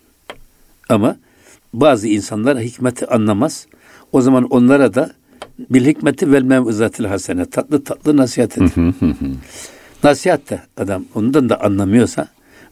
Ama 0.90 1.18
bazı 1.82 2.08
insanlar 2.08 2.60
hikmeti 2.60 3.08
anlamaz. 3.08 3.68
O 4.12 4.22
zaman 4.22 4.44
onlara 4.44 4.94
da 4.94 5.14
bil 5.70 5.86
hikmeti 5.86 6.32
vel 6.32 6.44
mevzatil 6.44 7.06
hasene. 7.06 7.46
Tatlı 7.46 7.84
tatlı 7.84 8.18
nasihat 8.18 8.58
et. 8.58 8.72
nasihat 10.04 10.50
de 10.50 10.62
adam 10.78 11.06
ondan 11.16 11.50
da 11.50 11.62
anlamıyorsa 11.62 12.28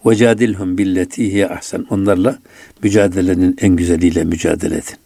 ve 0.06 0.16
cadilhum 0.16 0.78
billeti 0.78 1.32
hiye 1.32 1.50
ahsen. 1.50 1.86
Onlarla 1.90 2.40
mücadelenin 2.84 3.56
en 3.62 3.76
güzeliyle 3.76 4.24
mücadele 4.24 4.76
edin. 4.76 4.98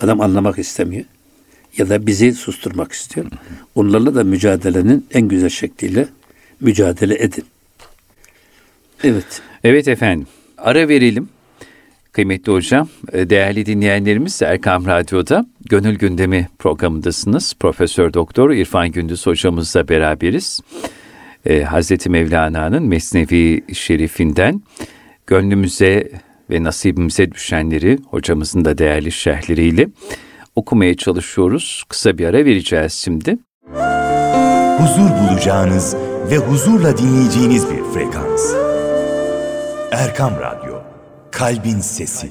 Adam 0.00 0.20
anlamak 0.20 0.58
istemiyor 0.58 1.04
ya 1.78 1.88
da 1.88 2.06
bizi 2.06 2.32
susturmak 2.32 2.92
istiyor. 2.92 3.26
Onlarla 3.74 4.14
da 4.14 4.24
mücadelenin 4.24 5.06
en 5.10 5.28
güzel 5.28 5.48
şekliyle 5.48 6.08
mücadele 6.60 7.22
edin. 7.22 7.44
Evet. 9.04 9.42
Evet 9.64 9.88
efendim. 9.88 10.26
Ara 10.58 10.88
verelim. 10.88 11.28
Kıymetli 12.14 12.52
hocam, 12.52 12.88
e, 13.12 13.30
değerli 13.30 13.66
dinleyenlerimiz 13.66 14.42
Erkam 14.42 14.86
Radyo'da 14.86 15.46
Gönül 15.68 15.98
Gündemi 15.98 16.48
programındasınız. 16.58 17.54
Profesör 17.60 18.12
Doktor 18.12 18.50
İrfan 18.50 18.92
Gündüz 18.92 19.26
hocamızla 19.26 19.88
beraberiz. 19.88 20.60
Ee, 21.46 21.62
Hazreti 21.62 22.10
Mevlana'nın 22.10 22.82
Mesnevi 22.82 23.74
Şerifinden 23.74 24.62
gönlümüze 25.26 26.10
ve 26.50 26.62
nasibimize 26.62 27.32
düşenleri 27.32 27.98
hocamızın 28.10 28.64
da 28.64 28.78
değerli 28.78 29.12
şerhleriyle 29.12 29.88
okumaya 30.56 30.96
çalışıyoruz. 30.96 31.84
Kısa 31.88 32.18
bir 32.18 32.26
ara 32.26 32.44
vereceğiz 32.44 32.92
şimdi. 32.92 33.38
Huzur 34.78 35.10
bulacağınız 35.10 35.96
ve 36.30 36.36
huzurla 36.36 36.98
dinleyeceğiniz 36.98 37.70
bir 37.70 37.82
frekans. 37.94 38.54
Erkam 39.90 40.32
Radyo, 40.40 40.63
Kalbin 41.34 41.80
Sesi. 41.80 42.28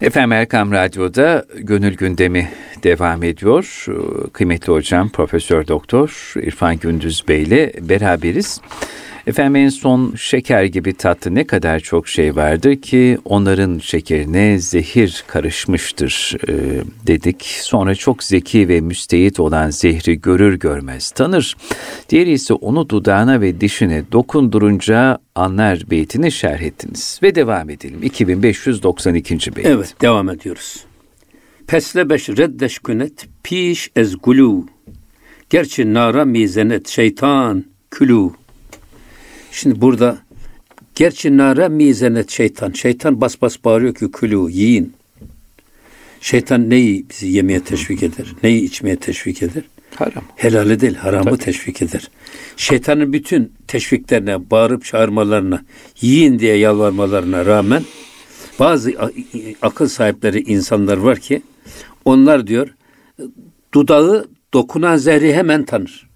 Efendim 0.00 0.32
Erkam 0.32 0.72
Radyo'da 0.72 1.44
Gönül 1.54 1.96
Gündemi 1.96 2.48
devam 2.82 3.22
ediyor. 3.22 3.86
Kıymetli 4.32 4.72
hocam 4.72 5.08
Profesör 5.08 5.66
Doktor 5.66 6.32
İrfan 6.36 6.78
Gündüz 6.78 7.28
Bey 7.28 7.42
ile 7.42 7.72
beraberiz. 7.80 8.60
Efendim 9.28 9.56
en 9.56 9.68
son 9.68 10.14
şeker 10.16 10.64
gibi 10.64 10.94
tatlı 10.94 11.34
ne 11.34 11.46
kadar 11.46 11.80
çok 11.80 12.08
şey 12.08 12.36
vardır 12.36 12.76
ki 12.76 13.18
onların 13.24 13.78
şekerine 13.78 14.58
zehir 14.58 15.24
karışmıştır 15.26 16.36
e, 16.48 16.82
dedik. 17.06 17.42
Sonra 17.42 17.94
çok 17.94 18.24
zeki 18.24 18.68
ve 18.68 18.80
müstehit 18.80 19.40
olan 19.40 19.70
zehri 19.70 20.20
görür 20.20 20.58
görmez 20.58 21.10
tanır. 21.10 21.56
Diğeri 22.08 22.30
ise 22.30 22.54
onu 22.54 22.88
dudağına 22.88 23.40
ve 23.40 23.60
dişine 23.60 24.02
dokundurunca 24.12 25.18
anlar 25.34 25.82
beytini 25.90 26.32
şerh 26.32 26.60
ettiniz. 26.60 27.20
Ve 27.22 27.34
devam 27.34 27.70
edelim. 27.70 28.02
2592. 28.02 29.56
beyt. 29.56 29.66
Evet 29.66 29.94
devam 30.00 30.30
ediyoruz. 30.30 30.84
Pesle 31.66 32.10
beş 32.10 32.28
reddeş 32.28 32.78
künet 32.78 33.28
piş 33.42 33.90
ez 33.96 34.14
gulu. 34.22 34.66
Gerçi 35.50 35.94
nara 35.94 36.24
mizenet 36.24 36.88
şeytan 36.88 37.64
külü. 37.90 38.30
Şimdi 39.52 39.80
burada 39.80 40.18
gerçi 40.94 41.36
nara 41.36 41.68
mizenet 41.68 42.30
şeytan. 42.30 42.72
Şeytan 42.72 43.20
bas 43.20 43.42
bas 43.42 43.56
bağırıyor 43.64 43.94
ki 43.94 44.10
külü 44.10 44.50
yiyin. 44.50 44.92
Şeytan 46.20 46.70
neyi 46.70 47.06
bizi 47.10 47.28
yemeye 47.28 47.60
teşvik 47.60 48.02
eder? 48.02 48.26
Neyi 48.42 48.62
içmeye 48.62 48.96
teşvik 48.96 49.42
eder? 49.42 49.62
Haram. 49.94 50.24
Helali 50.36 50.80
değil, 50.80 50.94
haramı 50.94 51.24
Tabii. 51.24 51.38
teşvik 51.38 51.82
eder. 51.82 52.10
Şeytanın 52.56 53.12
bütün 53.12 53.52
teşviklerine, 53.66 54.50
bağırıp 54.50 54.84
çağırmalarına, 54.84 55.64
yiyin 56.00 56.38
diye 56.38 56.56
yalvarmalarına 56.56 57.46
rağmen 57.46 57.82
bazı 58.58 58.94
akıl 59.62 59.88
sahipleri 59.88 60.40
insanlar 60.40 60.96
var 60.96 61.18
ki 61.18 61.42
onlar 62.04 62.46
diyor 62.46 62.68
dudağı 63.74 64.28
dokunan 64.54 64.96
zehri 64.96 65.34
hemen 65.34 65.64
tanır. 65.64 66.08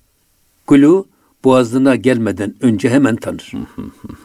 Gulu 0.66 1.06
boğazına 1.44 1.96
gelmeden 1.96 2.54
önce 2.60 2.90
hemen 2.90 3.16
tanır. 3.16 3.52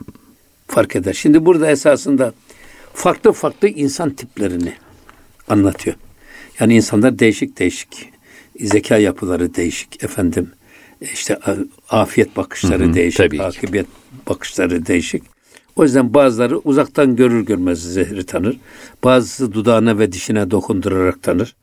Fark 0.68 0.96
eder. 0.96 1.14
Şimdi 1.14 1.46
burada 1.46 1.72
esasında 1.72 2.34
farklı 2.94 3.32
farklı 3.32 3.68
insan 3.68 4.10
tiplerini 4.10 4.74
anlatıyor. 5.48 5.96
Yani 6.60 6.76
insanlar 6.76 7.20
değişik 7.20 7.60
değişik. 7.60 8.10
Zeka 8.60 8.98
yapıları 8.98 9.56
değişik. 9.56 10.04
Efendim 10.04 10.52
işte 11.02 11.40
afiyet 11.90 12.38
bakışları 12.38 12.84
hı 12.86 12.90
hı, 12.90 12.94
değişik. 12.94 13.40
Akibet 13.40 13.88
bakışları 14.30 14.86
değişik. 14.86 15.24
O 15.76 15.84
yüzden 15.84 16.14
bazıları 16.14 16.58
uzaktan 16.58 17.16
görür 17.16 17.46
görmez 17.46 17.94
zehri 17.94 18.26
tanır. 18.26 18.58
Bazısı 19.04 19.54
dudağına 19.54 20.00
ve 20.00 20.12
dişine 20.12 20.52
dokundurarak 20.52 21.24
tanır. 21.24 21.56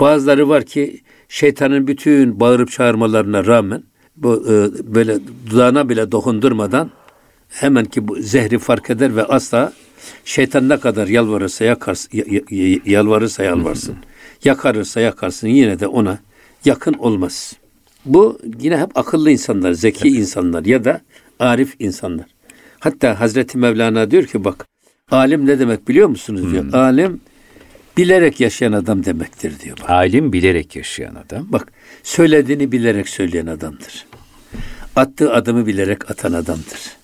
Bazıları 0.00 0.48
var 0.48 0.64
ki 0.64 1.00
şeytanın 1.28 1.86
bütün 1.86 2.40
bağırıp 2.40 2.70
çağırmalarına 2.70 3.46
rağmen 3.46 3.82
bu 4.16 4.44
e, 4.48 4.70
böyle 4.94 5.18
dudağına 5.50 5.88
bile 5.88 6.12
dokundurmadan 6.12 6.90
hemen 7.48 7.84
ki 7.84 8.08
bu 8.08 8.16
zehri 8.20 8.58
fark 8.58 8.90
eder 8.90 9.16
ve 9.16 9.24
asla 9.24 9.72
şeytan 10.24 10.68
ne 10.68 10.80
kadar 10.80 11.06
yalvarırsa 11.06 11.64
yakarsın, 11.64 12.10
yalvarırsa 12.86 13.42
yalvarsın. 13.42 13.96
Yakarırsa 14.44 15.00
yakarsın 15.00 15.48
yine 15.48 15.80
de 15.80 15.86
ona 15.86 16.18
yakın 16.64 16.94
olmaz. 16.94 17.52
Bu 18.04 18.38
yine 18.60 18.78
hep 18.78 18.98
akıllı 18.98 19.30
insanlar, 19.30 19.72
zeki 19.72 20.08
insanlar 20.08 20.64
ya 20.64 20.84
da 20.84 21.00
arif 21.38 21.74
insanlar. 21.78 22.26
Hatta 22.80 23.20
Hazreti 23.20 23.58
Mevlana 23.58 24.10
diyor 24.10 24.24
ki 24.24 24.44
bak 24.44 24.66
alim 25.10 25.46
ne 25.46 25.58
demek 25.58 25.88
biliyor 25.88 26.08
musunuz 26.08 26.52
diyor. 26.52 26.64
Hmm. 26.64 26.74
Alim 26.74 27.20
bilerek 27.96 28.40
yaşayan 28.40 28.72
adam 28.72 29.04
demektir 29.04 29.60
diyor. 29.60 29.76
Bak. 29.80 29.90
Alim 29.90 30.32
bilerek 30.32 30.76
yaşayan 30.76 31.14
adam. 31.14 31.46
Bak 31.48 31.72
söylediğini 32.02 32.72
bilerek 32.72 33.08
söyleyen 33.08 33.46
adamdır. 33.46 34.06
Attığı 34.96 35.32
adımı 35.32 35.66
bilerek 35.66 36.10
atan 36.10 36.32
adamdır. 36.32 36.96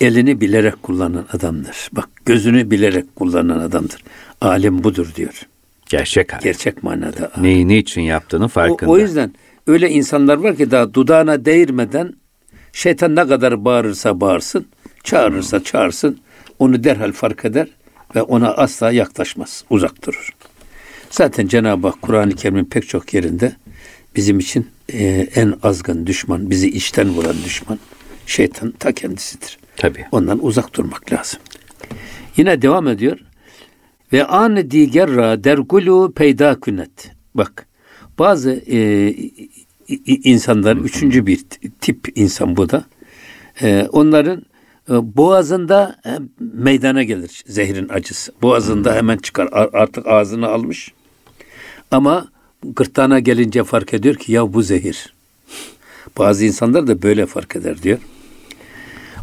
Elini 0.00 0.40
bilerek 0.40 0.82
kullanan 0.82 1.26
adamdır. 1.32 1.88
Bak 1.92 2.08
gözünü 2.24 2.70
bilerek 2.70 3.16
kullanan 3.16 3.58
adamdır. 3.58 4.04
Alim 4.40 4.84
budur 4.84 5.12
diyor. 5.14 5.46
Gerçek 5.86 6.32
alim. 6.34 6.42
Gerçek 6.42 6.82
manada. 6.82 7.30
Alim. 7.34 7.42
Neyi 7.42 7.68
niçin 7.68 8.02
yaptığını 8.02 8.48
farkında. 8.48 8.90
O, 8.90 8.94
o 8.94 8.98
yüzden 8.98 9.32
öyle 9.66 9.90
insanlar 9.90 10.36
var 10.36 10.56
ki 10.56 10.70
daha 10.70 10.94
dudağına 10.94 11.44
değirmeden 11.44 12.12
şeytan 12.72 13.16
ne 13.16 13.26
kadar 13.26 13.64
bağırırsa 13.64 14.20
bağırsın, 14.20 14.66
çağırırsa 15.04 15.64
çağırsın, 15.64 16.18
onu 16.58 16.84
derhal 16.84 17.12
fark 17.12 17.44
eder 17.44 17.68
ve 18.16 18.22
ona 18.22 18.54
asla 18.54 18.92
yaklaşmaz, 18.92 19.64
uzak 19.70 20.06
durur. 20.06 20.30
Zaten 21.10 21.46
Cenab-ı 21.46 21.86
Hak 21.86 22.02
Kur'an-ı 22.02 22.34
Kerim'in 22.34 22.64
pek 22.64 22.88
çok 22.88 23.14
yerinde 23.14 23.52
bizim 24.16 24.38
için 24.38 24.68
e, 24.92 25.28
en 25.34 25.54
azgın 25.62 26.06
düşman, 26.06 26.50
bizi 26.50 26.70
içten 26.70 27.08
vuran 27.08 27.36
düşman 27.44 27.78
şeytan 28.26 28.70
ta 28.70 28.92
kendisidir. 28.92 29.58
Tabii. 29.76 30.06
Ondan 30.12 30.44
uzak 30.44 30.74
durmak 30.74 31.12
lazım. 31.12 31.40
Yine 32.36 32.62
devam 32.62 32.88
ediyor. 32.88 33.18
Ve 34.12 34.24
an 34.24 34.70
digerra 34.70 35.44
dergulu 35.44 36.12
peyda 36.12 36.60
künet. 36.60 37.12
Bak 37.34 37.66
bazı 38.18 38.62
e, 38.70 39.14
insanlar 40.06 40.76
üçüncü 40.76 41.26
bir 41.26 41.40
tip 41.80 42.08
insan 42.14 42.56
bu 42.56 42.70
da. 42.70 42.84
E, 43.62 43.88
onların 43.92 44.42
boğazında 44.88 45.96
e, 46.06 46.10
meydana 46.38 47.02
gelir 47.02 47.44
zehrin 47.46 47.88
acısı. 47.88 48.32
Boğazında 48.42 48.94
hemen 48.94 49.16
çıkar. 49.16 49.48
Artık 49.52 50.06
ağzını 50.06 50.48
almış. 50.48 50.92
Ama 51.90 52.28
gırtlağına 52.64 53.18
gelince 53.18 53.64
fark 53.64 53.94
ediyor 53.94 54.14
ki 54.14 54.32
ya 54.32 54.52
bu 54.52 54.62
zehir. 54.62 55.14
Bazı 56.18 56.44
insanlar 56.44 56.86
da 56.86 57.02
böyle 57.02 57.26
fark 57.26 57.56
eder 57.56 57.82
diyor. 57.82 57.98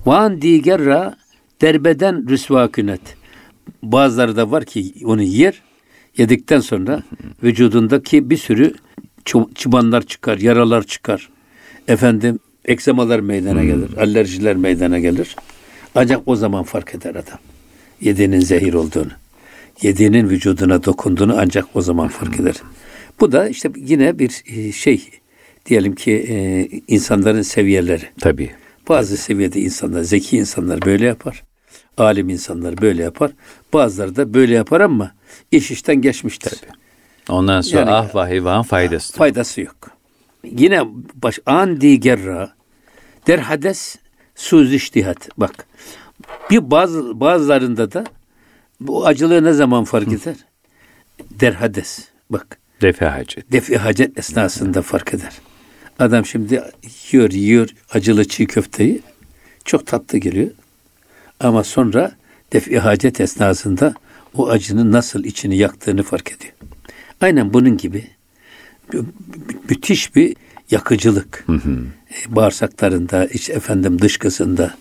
Van 0.05 0.41
digerra 0.41 1.17
derbeden 1.61 2.29
rüsva 2.29 2.71
künet. 2.71 3.01
Bazıları 3.83 4.35
da 4.35 4.51
var 4.51 4.65
ki 4.65 4.93
onu 5.05 5.21
yer. 5.21 5.61
Yedikten 6.17 6.59
sonra 6.59 7.03
vücudundaki 7.43 8.29
bir 8.29 8.37
sürü 8.37 8.73
çıbanlar 9.55 10.01
çıkar, 10.01 10.37
yaralar 10.37 10.83
çıkar. 10.83 11.29
Efendim 11.87 12.39
eksemalar 12.69 13.19
meydana 13.19 13.63
gelir, 13.63 13.97
alerjiler 13.97 14.55
meydana 14.55 14.99
gelir. 14.99 15.35
Ancak 15.95 16.21
o 16.25 16.35
zaman 16.35 16.63
fark 16.63 16.95
eder 16.95 17.09
adam. 17.09 17.39
Yediğinin 18.01 18.39
zehir 18.39 18.73
olduğunu. 18.73 19.11
Yediğinin 19.81 20.29
vücuduna 20.29 20.83
dokunduğunu 20.83 21.35
ancak 21.39 21.65
o 21.73 21.81
zaman 21.81 22.07
fark 22.07 22.39
eder. 22.39 22.55
Bu 23.19 23.31
da 23.31 23.49
işte 23.49 23.69
yine 23.75 24.19
bir 24.19 24.43
e, 24.47 24.71
şey 24.71 25.09
diyelim 25.65 25.95
ki 25.95 26.11
e, 26.11 26.67
insanların 26.87 27.41
seviyeleri. 27.41 28.05
Tabii. 28.19 28.51
Bazı 28.89 29.17
seviyede 29.17 29.59
insanlar, 29.59 30.01
zeki 30.01 30.37
insanlar 30.37 30.81
böyle 30.81 31.05
yapar. 31.05 31.43
Alim 31.97 32.29
insanlar 32.29 32.81
böyle 32.81 33.03
yapar. 33.03 33.31
Bazıları 33.73 34.15
da 34.15 34.33
böyle 34.33 34.53
yapar 34.53 34.81
ama 34.81 35.11
iş 35.51 35.71
işten 35.71 36.01
geçmiştir. 36.01 36.49
Tabii. 36.49 36.71
Ondan 37.29 37.61
sonra 37.61 37.79
yani, 37.81 37.91
ah 37.91 38.15
vah 38.15 38.63
faydası. 38.63 39.13
Faydası 39.13 39.61
yok. 39.61 39.75
Yine 40.43 40.81
baş 41.15 41.39
an 41.45 41.81
digerra 41.81 42.58
der 43.27 43.39
hades 43.39 43.95
suz 44.35 44.73
iştihat. 44.73 45.29
Bak 45.37 45.65
bir 46.49 46.71
bazı 46.71 47.19
bazılarında 47.19 47.91
da 47.91 48.03
bu 48.79 49.07
acılığı 49.07 49.43
ne 49.43 49.53
zaman 49.53 49.83
fark 49.83 50.07
eder? 50.07 50.35
Der 51.31 51.53
hades. 51.53 52.07
Bak. 52.29 52.57
Defi 52.81 53.05
hacet. 53.05 53.51
Defi 53.51 53.77
hacet 53.77 54.19
esnasında 54.19 54.81
fark 54.81 55.13
eder. 55.13 55.33
Adam 55.99 56.25
şimdi 56.25 56.63
yiyor 57.11 57.31
yiyor 57.31 57.69
acılı 57.91 58.27
çiğ 58.27 58.47
köfteyi. 58.47 59.01
Çok 59.65 59.87
tatlı 59.87 60.17
geliyor. 60.17 60.51
Ama 61.39 61.63
sonra 61.63 62.11
defi 62.53 62.79
hacet 62.79 63.21
esnasında 63.21 63.93
o 64.33 64.49
acının 64.49 64.91
nasıl 64.91 65.23
içini 65.23 65.57
yaktığını 65.57 66.03
fark 66.03 66.31
ediyor. 66.31 66.53
Aynen 67.21 67.53
bunun 67.53 67.77
gibi 67.77 68.07
müthiş 69.69 70.15
bir 70.15 70.35
yakıcılık. 70.71 71.43
Hı 71.45 71.53
hı. 71.53 71.85
E, 72.11 72.35
bağırsaklarında, 72.35 73.25
iç 73.25 73.49
efendim 73.49 74.01
dışkısında, 74.01 74.75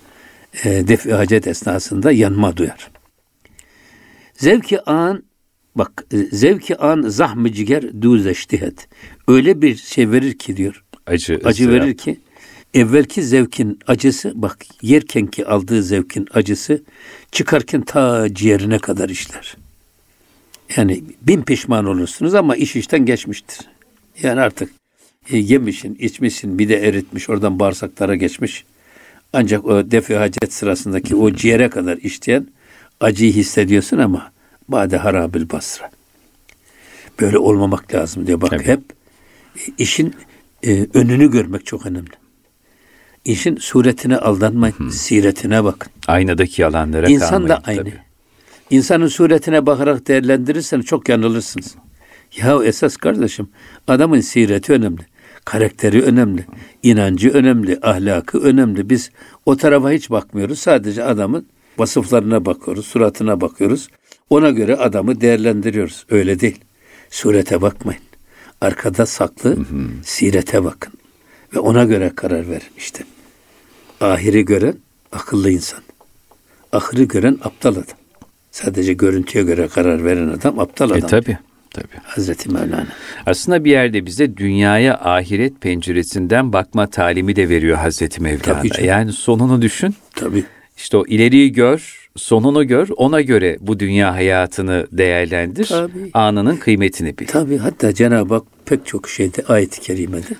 e, 0.65 0.89
defi 0.89 1.13
hacet 1.13 1.47
esnasında 1.47 2.13
yanma 2.13 2.57
duyar. 2.57 2.91
Zevki 4.35 4.91
an 4.91 5.23
bak 5.75 6.05
e, 6.13 6.17
zevki 6.17 6.77
an 6.77 7.03
zahmı 7.03 7.53
ciger 7.53 8.03
duzeştihet. 8.03 8.89
Öyle 9.29 9.63
bir 9.63 9.77
şey 9.77 10.11
verir 10.11 10.39
ki 10.39 10.57
diyor. 10.57 10.85
Acı, 11.07 11.41
acı 11.45 11.73
verir 11.73 11.97
ki 11.97 12.21
evvelki 12.75 13.23
zevkin 13.23 13.79
acısı 13.87 14.33
bak 14.35 14.67
yerkenki 14.83 15.47
aldığı 15.47 15.83
zevkin 15.83 16.27
acısı 16.35 16.83
çıkarken 17.33 17.81
ta 17.81 18.35
ciğerine 18.35 18.79
kadar 18.79 19.09
işler. 19.09 19.57
Yani 20.77 21.05
bin 21.23 21.43
pişman 21.43 21.85
olursunuz 21.85 22.35
ama 22.35 22.57
iş 22.57 22.77
işten 22.77 23.07
geçmiştir. 23.07 23.59
Yani 24.23 24.41
artık 24.41 24.71
e, 25.31 25.37
yemişsin, 25.39 25.95
içmişsin, 26.01 26.59
bir 26.59 26.69
de 26.69 26.77
eritmiş, 26.89 27.31
oradan 27.31 27.59
bağırsaklara 27.59 28.15
geçmiş. 28.15 28.65
Ancak 29.33 29.65
o 29.65 29.91
defi 29.91 30.17
hacet 30.17 30.53
sırasındaki 30.53 31.17
o 31.17 31.31
ciğere 31.31 31.69
kadar 31.71 31.97
işleyen 31.97 32.47
acıyı 33.01 33.33
hissediyorsun 33.33 33.99
ama 33.99 34.33
bade 34.69 34.97
harabil 34.97 35.51
basra. 35.51 35.91
Böyle 37.21 37.39
olmamak 37.39 37.95
lazım 37.95 38.27
diyor. 38.27 38.41
Bak 38.41 38.51
Tabii. 38.51 38.65
hep 38.65 38.81
e, 39.57 39.61
işin 39.79 40.15
e, 40.63 40.87
önünü 40.95 41.31
görmek 41.31 41.67
çok 41.67 41.87
önemli. 41.87 42.11
İşin 43.25 43.57
suretine 43.57 44.17
aldanmayın, 44.17 44.75
Hı. 44.75 44.93
siretine 44.93 45.65
bakın. 45.65 45.93
Aynadaki 46.07 46.63
yalanlara 46.63 47.09
İnsan 47.09 47.29
kalmayın. 47.29 47.49
da 47.49 47.63
aynı. 47.65 47.79
Tabii. 47.79 47.95
İnsanın 48.71 49.09
suretine 49.09 49.67
bakarak 49.67 50.09
değerlendirirsen 50.09 50.81
çok 50.81 51.09
yanılırsınız. 51.09 51.75
Ya 52.37 52.65
esas 52.65 52.97
kardeşim 52.97 53.49
adamın 53.89 54.21
sireti 54.21 54.73
önemli. 54.73 55.03
Karakteri 55.49 56.03
önemli. 56.03 56.47
inancı 56.83 57.31
önemli. 57.31 57.79
Ahlakı 57.83 58.39
önemli. 58.39 58.91
Biz 58.91 59.11
o 59.47 59.57
tarafa 59.57 59.91
hiç 59.91 60.11
bakmıyoruz. 60.11 60.59
Sadece 60.59 61.05
adamın 61.05 61.47
vasıflarına 61.79 62.45
bakıyoruz. 62.45 62.87
Suratına 62.87 63.41
bakıyoruz. 63.41 63.89
Ona 64.31 64.51
göre 64.51 64.77
adamı 64.77 65.21
değerlendiriyoruz. 65.21 66.07
Öyle 66.11 66.41
değil. 66.41 66.61
Surete 67.11 67.63
bakmayın. 67.63 68.01
Arkada 68.61 69.07
saklı 69.07 69.57
hı 69.57 69.61
hı. 69.61 69.89
sirete 70.05 70.65
bakın. 70.65 70.93
Ve 71.55 71.59
ona 71.59 71.85
göre 71.85 72.13
karar 72.17 72.51
verin 72.51 72.73
işte. 72.77 73.05
Ahiri 74.01 74.45
gören 74.45 74.75
akıllı 75.13 75.51
insan. 75.51 75.81
Ahırı 76.73 77.03
gören 77.03 77.39
aptal 77.45 77.73
adam. 77.73 77.99
Sadece 78.51 78.93
görüntüye 78.93 79.45
göre 79.45 79.69
karar 79.69 80.05
veren 80.05 80.29
adam 80.29 80.59
aptal 80.59 80.91
e, 80.91 80.93
adam. 80.93 81.05
E 81.05 81.07
tabi. 81.07 81.39
Tabii. 81.71 82.03
Hazreti 82.05 82.49
Mevlana. 82.49 82.87
Aslında 83.27 83.65
bir 83.65 83.71
yerde 83.71 84.07
bize 84.07 84.37
dünyaya 84.37 84.95
ahiret 84.99 85.61
penceresinden 85.61 86.53
bakma 86.53 86.87
talimi 86.87 87.37
de 87.37 87.49
veriyor 87.49 87.77
Hazreti 87.77 88.23
Mevlana. 88.23 88.63
Tabii 88.63 88.87
yani 88.87 89.13
sonunu 89.13 89.63
düşün. 89.63 89.95
Tabii. 90.15 90.45
İşte 90.77 90.97
o 90.97 91.07
ileriyi 91.07 91.53
gör, 91.53 92.09
sonunu 92.17 92.67
gör, 92.67 92.89
ona 92.97 93.21
göre 93.21 93.59
bu 93.61 93.81
dünya 93.81 94.15
hayatını 94.15 94.87
değerlendir. 94.93 95.67
Tabii. 95.67 96.11
Anının 96.15 96.57
kıymetini 96.57 97.19
bil. 97.19 97.27
Tabii 97.27 97.57
hatta 97.59 97.95
Cenab-ı 97.95 98.35
Hak 98.35 98.45
pek 98.67 98.87
çok 98.87 99.09
şeyde 99.09 99.43
ayet-i 99.49 99.81
kerimede 99.81 100.37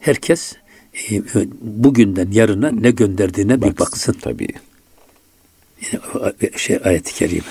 herkes 0.00 0.56
e, 1.10 1.22
bugünden 1.60 2.30
yarına 2.32 2.70
ne 2.70 2.90
gönderdiğine 2.90 3.60
baksın. 3.60 3.74
bir 3.74 3.78
baksın. 3.78 4.16
Tabii. 4.20 4.48
şey 6.56 6.78
ayet-i 6.84 7.14
kerime. 7.14 7.42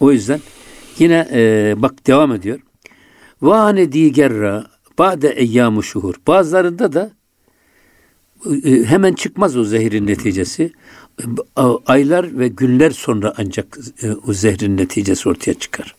O 0.00 0.12
yüzden 0.12 0.40
yine 0.98 1.28
e, 1.32 1.74
bak 1.76 2.06
devam 2.06 2.32
ediyor. 2.32 2.60
Vane 3.42 3.92
digerra 3.92 4.66
ba'de 4.98 5.28
eyyamu 5.28 5.82
şuhur. 5.82 6.14
Bazılarında 6.26 6.92
da 6.92 7.10
e, 8.64 8.84
hemen 8.84 9.12
çıkmaz 9.12 9.56
o 9.56 9.64
zehrin 9.64 10.06
neticesi. 10.06 10.72
Aylar 11.86 12.38
ve 12.38 12.48
günler 12.48 12.90
sonra 12.90 13.34
ancak 13.36 13.78
e, 14.02 14.12
o 14.12 14.32
zehrin 14.32 14.76
neticesi 14.76 15.28
ortaya 15.28 15.54
çıkar. 15.54 15.94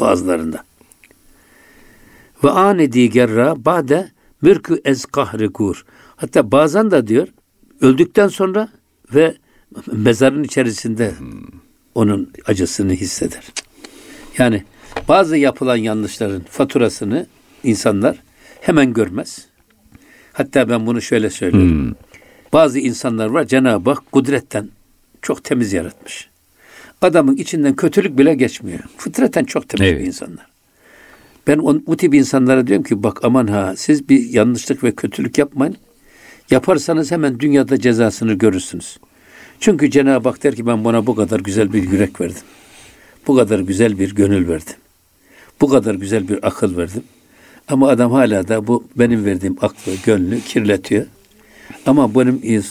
Bazılarında. 0.00 0.64
Ve 2.44 2.50
ane 2.50 2.92
digerra 2.92 3.64
ba'de 3.64 4.10
mürkü 4.42 4.80
ez 4.84 5.04
kahri 5.04 5.46
gur. 5.46 5.84
Hatta 6.16 6.52
bazen 6.52 6.90
de 6.90 7.06
diyor 7.06 7.28
öldükten 7.80 8.28
sonra 8.28 8.68
ve 9.14 9.36
mezarın 9.92 10.44
içerisinde 10.44 11.14
onun 11.94 12.32
acısını 12.46 12.92
hisseder. 12.92 13.44
Yani 14.40 14.62
bazı 15.08 15.36
yapılan 15.36 15.76
yanlışların 15.76 16.42
faturasını 16.50 17.26
insanlar 17.64 18.16
hemen 18.60 18.92
görmez. 18.92 19.46
Hatta 20.32 20.68
ben 20.68 20.86
bunu 20.86 21.02
şöyle 21.02 21.30
söylüyorum. 21.30 21.84
Hmm. 21.84 21.94
Bazı 22.52 22.78
insanlar 22.78 23.26
var 23.26 23.44
Cenab-ı 23.44 23.90
Hak 23.90 24.12
kudretten 24.12 24.68
çok 25.22 25.44
temiz 25.44 25.72
yaratmış. 25.72 26.28
Adamın 27.02 27.36
içinden 27.36 27.76
kötülük 27.76 28.18
bile 28.18 28.34
geçmiyor. 28.34 28.80
Fıtraten 28.96 29.44
çok 29.44 29.68
temiz 29.68 29.88
evet. 29.90 30.00
bir 30.00 30.06
insanlar. 30.06 30.46
Ben 31.46 31.58
on, 31.58 31.84
bu 31.86 31.96
tip 31.96 32.14
insanlara 32.14 32.66
diyorum 32.66 32.84
ki 32.84 33.02
bak 33.02 33.24
aman 33.24 33.46
ha 33.46 33.74
siz 33.76 34.08
bir 34.08 34.30
yanlışlık 34.30 34.84
ve 34.84 34.94
kötülük 34.94 35.38
yapmayın. 35.38 35.76
Yaparsanız 36.50 37.10
hemen 37.10 37.40
dünyada 37.40 37.80
cezasını 37.80 38.32
görürsünüz. 38.32 38.98
Çünkü 39.60 39.90
Cenab-ı 39.90 40.28
Hak 40.28 40.42
der 40.42 40.54
ki 40.54 40.66
ben 40.66 40.84
buna 40.84 41.06
bu 41.06 41.14
kadar 41.14 41.40
güzel 41.40 41.72
bir 41.72 41.90
yürek 41.90 42.20
verdim. 42.20 42.42
Bu 43.26 43.36
kadar 43.36 43.58
güzel 43.58 43.98
bir 43.98 44.14
gönül 44.14 44.48
verdim. 44.48 44.74
Bu 45.60 45.68
kadar 45.68 45.94
güzel 45.94 46.28
bir 46.28 46.46
akıl 46.46 46.76
verdim. 46.76 47.02
Ama 47.68 47.88
adam 47.88 48.12
hala 48.12 48.48
da 48.48 48.66
bu 48.66 48.84
benim 48.96 49.24
verdiğim 49.24 49.56
aklı, 49.60 49.92
gönlü 50.04 50.40
kirletiyor. 50.40 51.06
Ama 51.86 52.14
benim 52.14 52.62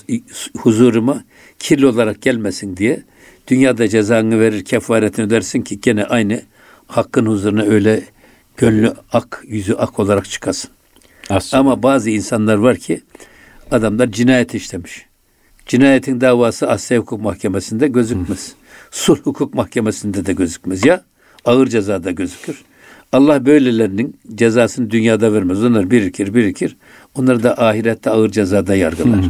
huzuruma 0.57 1.23
kirli 1.59 1.85
olarak 1.85 2.21
gelmesin 2.21 2.77
diye 2.77 3.03
dünyada 3.47 3.87
cezanı 3.87 4.39
verir, 4.39 4.65
kefaretini 4.65 5.25
ödersin 5.25 5.61
ki 5.61 5.81
gene 5.81 6.05
aynı 6.05 6.41
hakkın 6.87 7.25
huzuruna 7.25 7.63
öyle 7.63 8.03
gönlü 8.57 8.93
ak, 9.13 9.43
yüzü 9.47 9.73
ak 9.73 9.99
olarak 9.99 10.29
çıkasın. 10.29 10.71
Aslında. 11.29 11.61
Ama 11.61 11.83
bazı 11.83 12.09
insanlar 12.09 12.55
var 12.55 12.77
ki 12.77 13.01
adamlar 13.71 14.11
cinayet 14.11 14.55
işlemiş. 14.55 15.05
Cinayetin 15.65 16.21
davası 16.21 16.69
Asya 16.69 16.97
Hukuk 16.97 17.21
Mahkemesi'nde 17.21 17.87
gözükmez. 17.87 18.53
Sulh 18.91 19.19
Hukuk 19.19 19.53
Mahkemesi'nde 19.53 20.25
de 20.25 20.33
gözükmez. 20.33 20.85
Ya 20.85 21.03
ağır 21.45 21.67
cezada 21.67 22.11
gözükür. 22.11 22.63
Allah 23.11 23.45
böylelerinin 23.45 24.17
cezasını 24.35 24.91
dünyada 24.91 25.33
vermez. 25.33 25.63
Onlar 25.63 25.91
birikir 25.91 26.33
birikir. 26.33 26.77
Onları 27.15 27.43
da 27.43 27.61
ahirette 27.67 28.09
ağır 28.09 28.29
cezada 28.29 28.75
yargılar. 28.75 29.25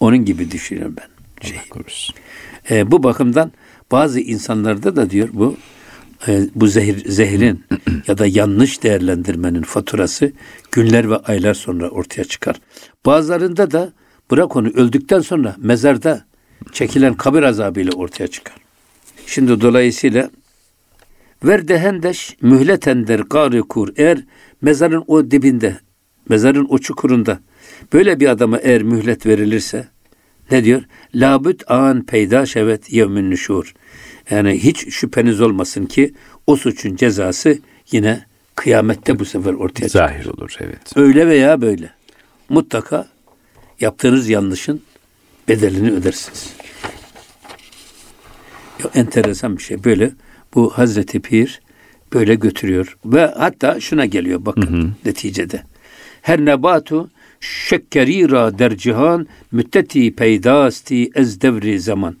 Onun 0.00 0.24
gibi 0.24 0.50
düşünüyorum 0.50 0.96
ben. 0.98 1.48
Şey. 1.48 1.58
E, 2.70 2.90
bu 2.90 3.02
bakımdan 3.02 3.52
bazı 3.92 4.20
insanlarda 4.20 4.96
da 4.96 5.10
diyor 5.10 5.28
bu 5.32 5.56
e, 6.28 6.42
bu 6.54 6.66
zehir, 6.66 7.10
zehrin 7.10 7.64
ya 8.06 8.18
da 8.18 8.26
yanlış 8.26 8.82
değerlendirmenin 8.82 9.62
faturası 9.62 10.32
günler 10.72 11.10
ve 11.10 11.16
aylar 11.16 11.54
sonra 11.54 11.88
ortaya 11.88 12.24
çıkar. 12.24 12.56
Bazılarında 13.06 13.70
da 13.70 13.92
bırak 14.30 14.56
onu 14.56 14.68
öldükten 14.68 15.20
sonra 15.20 15.56
mezarda 15.58 16.24
çekilen 16.72 17.14
kabir 17.14 17.42
azabıyla 17.42 17.92
ortaya 17.92 18.28
çıkar. 18.28 18.56
Şimdi 19.26 19.60
dolayısıyla 19.60 20.30
ver 21.44 21.68
dehendeş 21.68 22.36
mühletender 22.40 23.18
gari 23.18 23.60
kur 23.62 23.92
eğer 23.96 24.18
mezarın 24.62 25.04
o 25.06 25.30
dibinde 25.30 25.76
mezarın 26.28 26.66
o 26.70 26.78
çukurunda 26.78 27.40
böyle 27.92 28.20
bir 28.20 28.28
adama 28.28 28.58
eğer 28.58 28.82
mühlet 28.82 29.26
verilirse 29.26 29.88
ne 30.50 30.64
diyor? 30.64 30.82
Labüt 31.14 31.70
an 31.70 32.06
peyda 32.06 32.46
şevet 32.46 32.92
yevmin 32.92 33.30
nüşur. 33.30 33.74
Yani 34.30 34.64
hiç 34.64 34.94
şüpheniz 34.94 35.40
olmasın 35.40 35.86
ki 35.86 36.14
o 36.46 36.56
suçun 36.56 36.96
cezası 36.96 37.58
yine 37.92 38.24
kıyamette 38.54 39.18
bu 39.18 39.24
sefer 39.24 39.52
ortaya 39.52 39.88
çıkar. 39.88 40.08
Zahir 40.08 40.26
olur 40.26 40.56
evet. 40.60 40.96
Öyle 40.96 41.26
veya 41.26 41.60
böyle. 41.60 41.90
Mutlaka 42.48 43.08
yaptığınız 43.80 44.28
yanlışın 44.28 44.82
bedelini 45.50 45.90
ödersiniz. 45.90 46.52
Ya, 48.84 48.90
enteresan 48.94 49.56
bir 49.58 49.62
şey. 49.62 49.84
Böyle 49.84 50.10
bu 50.54 50.70
Hazreti 50.70 51.20
Pir 51.20 51.60
böyle 52.12 52.34
götürüyor. 52.34 52.96
Ve 53.04 53.26
hatta 53.26 53.80
şuna 53.80 54.06
geliyor 54.06 54.46
bakın 54.46 54.94
neticede. 55.04 55.62
Her 56.22 56.44
nebatu 56.44 57.10
şekkerira 57.40 58.58
der 58.58 58.76
cihan 58.76 59.26
mütteti 59.52 60.14
peydasti 60.14 61.10
ez 61.14 61.40
devri 61.40 61.80
zaman. 61.80 62.16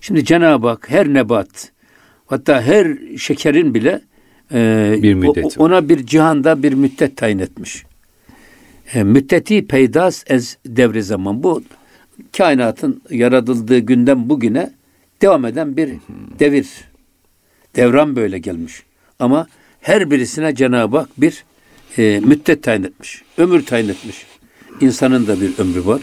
Şimdi 0.00 0.24
Cenab-ı 0.24 0.68
Hak 0.68 0.90
her 0.90 1.08
nebat 1.08 1.72
hatta 2.26 2.62
her 2.62 2.98
şekerin 3.18 3.74
bile 3.74 4.00
e, 4.52 4.98
Bir 5.02 5.14
müddeti 5.14 5.60
o- 5.60 5.64
ona 5.64 5.88
bir 5.88 6.06
cihanda 6.06 6.62
bir 6.62 6.72
müddet 6.72 7.16
tayin 7.16 7.38
etmiş. 7.38 7.84
E, 8.94 9.02
müddeti 9.02 9.66
peydas 9.66 10.24
ez 10.26 10.56
devri 10.66 11.02
zaman. 11.02 11.42
Bu 11.42 11.62
kainatın 12.36 13.02
yaratıldığı 13.10 13.78
günden 13.78 14.28
bugüne 14.28 14.70
devam 15.22 15.44
eden 15.44 15.76
bir 15.76 15.90
devir. 16.38 16.68
Devran 17.76 18.16
böyle 18.16 18.38
gelmiş. 18.38 18.82
Ama 19.18 19.46
her 19.80 20.10
birisine 20.10 20.54
Cenab-ı 20.54 20.98
Hak 20.98 21.08
bir 21.20 21.44
e, 21.98 22.20
müddet 22.24 22.62
tayin 22.62 22.82
etmiş. 22.82 23.22
Ömür 23.38 23.66
tayin 23.66 23.88
etmiş. 23.88 24.26
İnsanın 24.80 25.26
da 25.26 25.40
bir 25.40 25.58
ömrü 25.58 25.86
var. 25.86 26.00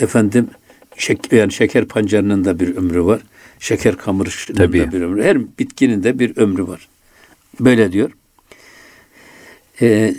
Efendim 0.00 0.48
şek, 0.96 1.32
yani 1.32 1.52
şeker 1.52 1.84
pancarının 1.84 2.44
da 2.44 2.60
bir 2.60 2.76
ömrü 2.76 3.04
var. 3.04 3.20
Şeker 3.58 3.96
kamışının 3.96 4.58
da 4.58 4.72
bir 4.72 5.02
ömrü. 5.02 5.22
Her 5.22 5.58
bitkinin 5.58 6.02
de 6.02 6.18
bir 6.18 6.36
ömrü 6.36 6.68
var. 6.68 6.88
Böyle 7.60 7.92
diyor. 7.92 8.10
E, 9.82 10.14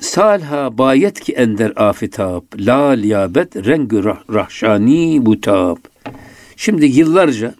salha 0.00 0.78
bayet 0.78 1.20
ki 1.20 1.32
ender 1.32 1.72
afitab 1.76 2.42
lal 2.58 3.04
yabet 3.04 3.56
rengü 3.56 4.04
rah, 4.04 4.20
rahşani 4.32 5.26
butab. 5.26 5.76
Şimdi 6.56 6.86
yıllarca 6.86 7.54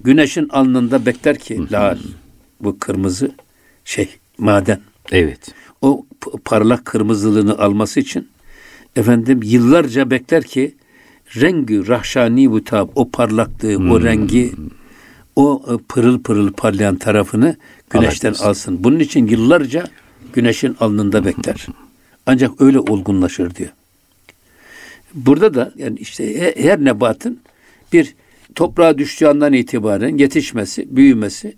güneşin 0.00 0.48
alnında 0.48 1.06
bekler 1.06 1.38
ki 1.38 1.72
lal 1.72 1.98
bu 2.60 2.78
kırmızı 2.78 3.30
şey 3.84 4.08
maden. 4.38 4.80
Evet. 5.12 5.54
O 5.82 6.06
parlak 6.44 6.84
kırmızılığını 6.84 7.58
alması 7.58 8.00
için 8.00 8.28
efendim 8.96 9.40
yıllarca 9.42 10.10
bekler 10.10 10.42
ki 10.44 10.74
rengi 11.36 11.88
rahşani 11.88 12.50
butab 12.50 12.88
o 12.94 13.10
parlaklığı, 13.10 13.92
o 13.92 14.02
rengi 14.02 14.52
o 15.36 15.62
e, 15.68 15.72
pırıl 15.88 16.22
pırıl 16.22 16.52
parlayan 16.52 16.96
tarafını 16.96 17.56
güneşten 17.90 18.28
Alabilsin. 18.28 18.44
alsın. 18.46 18.84
Bunun 18.84 18.98
için 18.98 19.26
yıllarca 19.26 19.84
güneşin 20.38 20.76
alnında 20.80 21.24
bekler. 21.24 21.66
Ancak 22.26 22.60
öyle 22.60 22.78
olgunlaşır 22.80 23.54
diyor. 23.54 23.70
Burada 25.14 25.54
da 25.54 25.72
yani 25.76 25.98
işte 25.98 26.40
he- 26.40 26.62
her 26.62 26.84
nebatın 26.84 27.40
bir 27.92 28.14
toprağa 28.54 28.98
düştüğü 28.98 29.26
andan 29.26 29.52
itibaren 29.52 30.16
yetişmesi, 30.18 30.96
büyümesi, 30.96 31.56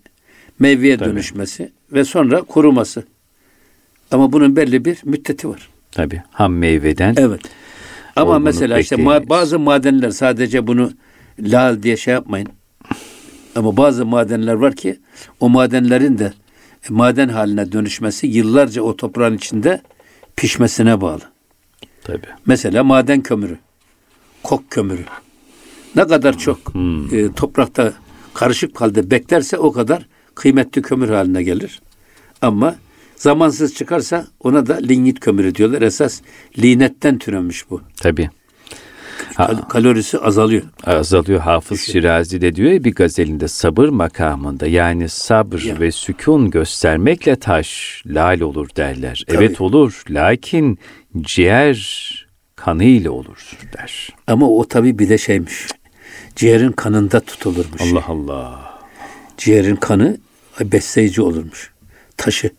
meyveye 0.59 0.97
Tabii. 0.99 1.09
dönüşmesi 1.11 1.73
ve 1.93 2.05
sonra 2.05 2.43
kuruması. 2.43 3.05
Ama 4.11 4.33
bunun 4.33 4.57
belli 4.57 4.85
bir 4.85 4.99
müddeti 5.05 5.49
var. 5.49 5.69
Tabii. 5.93 6.23
Ham 6.31 6.55
meyveden. 6.55 7.15
Evet. 7.19 7.41
Ama 8.17 8.39
mesela 8.39 8.79
işte 8.79 8.97
ma- 8.97 9.29
bazı 9.29 9.59
madenler 9.59 10.11
sadece 10.11 10.67
bunu 10.67 10.93
lal 11.41 11.83
diye 11.83 11.97
şey 11.97 12.15
yapmayın. 12.15 12.49
Ama 13.57 13.77
bazı 13.77 14.07
madenler 14.07 14.55
var 14.55 14.75
ki 14.75 14.99
o 15.41 15.49
madenlerin 15.49 16.19
de 16.19 16.33
maden 16.89 17.29
haline 17.29 17.73
dönüşmesi 17.73 18.27
yıllarca 18.27 18.83
o 18.83 18.97
toprağın 18.97 19.37
içinde 19.37 19.83
pişmesine 20.37 21.01
bağlı. 21.01 21.23
Tabii. 22.05 22.27
Mesela 22.47 22.85
maden 22.85 23.21
kömürü, 23.21 23.59
kok 24.43 24.71
kömürü. 24.71 25.05
Ne 25.97 26.07
kadar 26.07 26.39
çok 26.39 26.59
e, 27.13 27.33
toprakta 27.33 27.93
karışık 28.35 28.81
halde 28.81 29.11
beklerse 29.11 29.59
o 29.59 29.73
kadar 29.73 30.07
kıymetli 30.35 30.83
kömür 30.83 31.09
haline 31.09 31.43
gelir. 31.43 31.81
Ama 32.43 32.77
zamansız 33.17 33.75
çıkarsa 33.75 34.27
ona 34.41 34.67
da 34.67 34.77
lignit 34.77 35.21
kömürü 35.21 35.55
diyorlar. 35.55 35.83
Esas 35.83 36.21
linetten 36.59 37.19
türemiş 37.19 37.71
bu. 37.71 37.83
Tabii. 37.97 38.31
Ha, 39.35 39.47
Kal- 39.47 39.69
kalorisi 39.69 40.19
azalıyor. 40.19 40.63
azalıyor. 40.85 41.41
Hafız 41.41 41.81
Şirazi 41.81 42.41
de 42.41 42.55
diyor 42.57 42.71
ya 42.73 42.85
bir 42.85 42.95
gazelinde 42.95 43.49
sabır 43.49 43.89
makamında 43.89 44.67
yani 44.67 45.09
sabır 45.09 45.61
Ya. 45.63 45.81
ve 45.81 45.93
sükun 45.93 46.51
göstermekle 46.51 47.37
taş 47.37 48.03
lal 48.07 48.41
olur 48.41 48.69
derler. 48.77 49.25
Tabii. 49.29 49.37
Evet 49.37 49.61
olur 49.61 50.03
lakin 50.11 50.79
ciğer 51.21 52.11
kanıyla 52.57 53.11
olur 53.11 53.59
der. 53.79 54.09
Ama 54.27 54.49
o 54.51 54.69
tabii 54.69 54.99
bir 54.99 55.09
de 55.09 55.19
şeymiş. 55.19 55.67
Ciğerin 56.37 56.73
kanında 56.73 57.21
tutulurmuş. 57.21 57.83
Allah 57.83 58.05
Allah. 58.09 58.61
Ciğerin 59.39 59.77
kanı 59.77 60.17
besleyici 60.61 61.23
olurmuş. 61.23 61.71
Taşı 62.17 62.51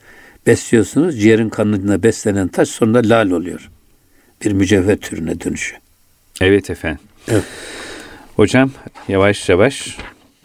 besliyorsunuz. 0.47 1.21
Ciğerin 1.21 1.49
kanına 1.49 2.03
beslenen 2.03 2.47
taş 2.47 2.69
sonra 2.69 3.01
lal 3.03 3.31
oluyor. 3.31 3.69
Bir 4.45 4.51
mücevher 4.51 4.97
türüne 4.97 5.41
dönüşüyor. 5.41 5.81
Evet 6.41 6.69
efendim. 6.69 6.99
Evet. 7.27 7.43
Hocam 8.35 8.71
yavaş 9.07 9.49
yavaş 9.49 9.97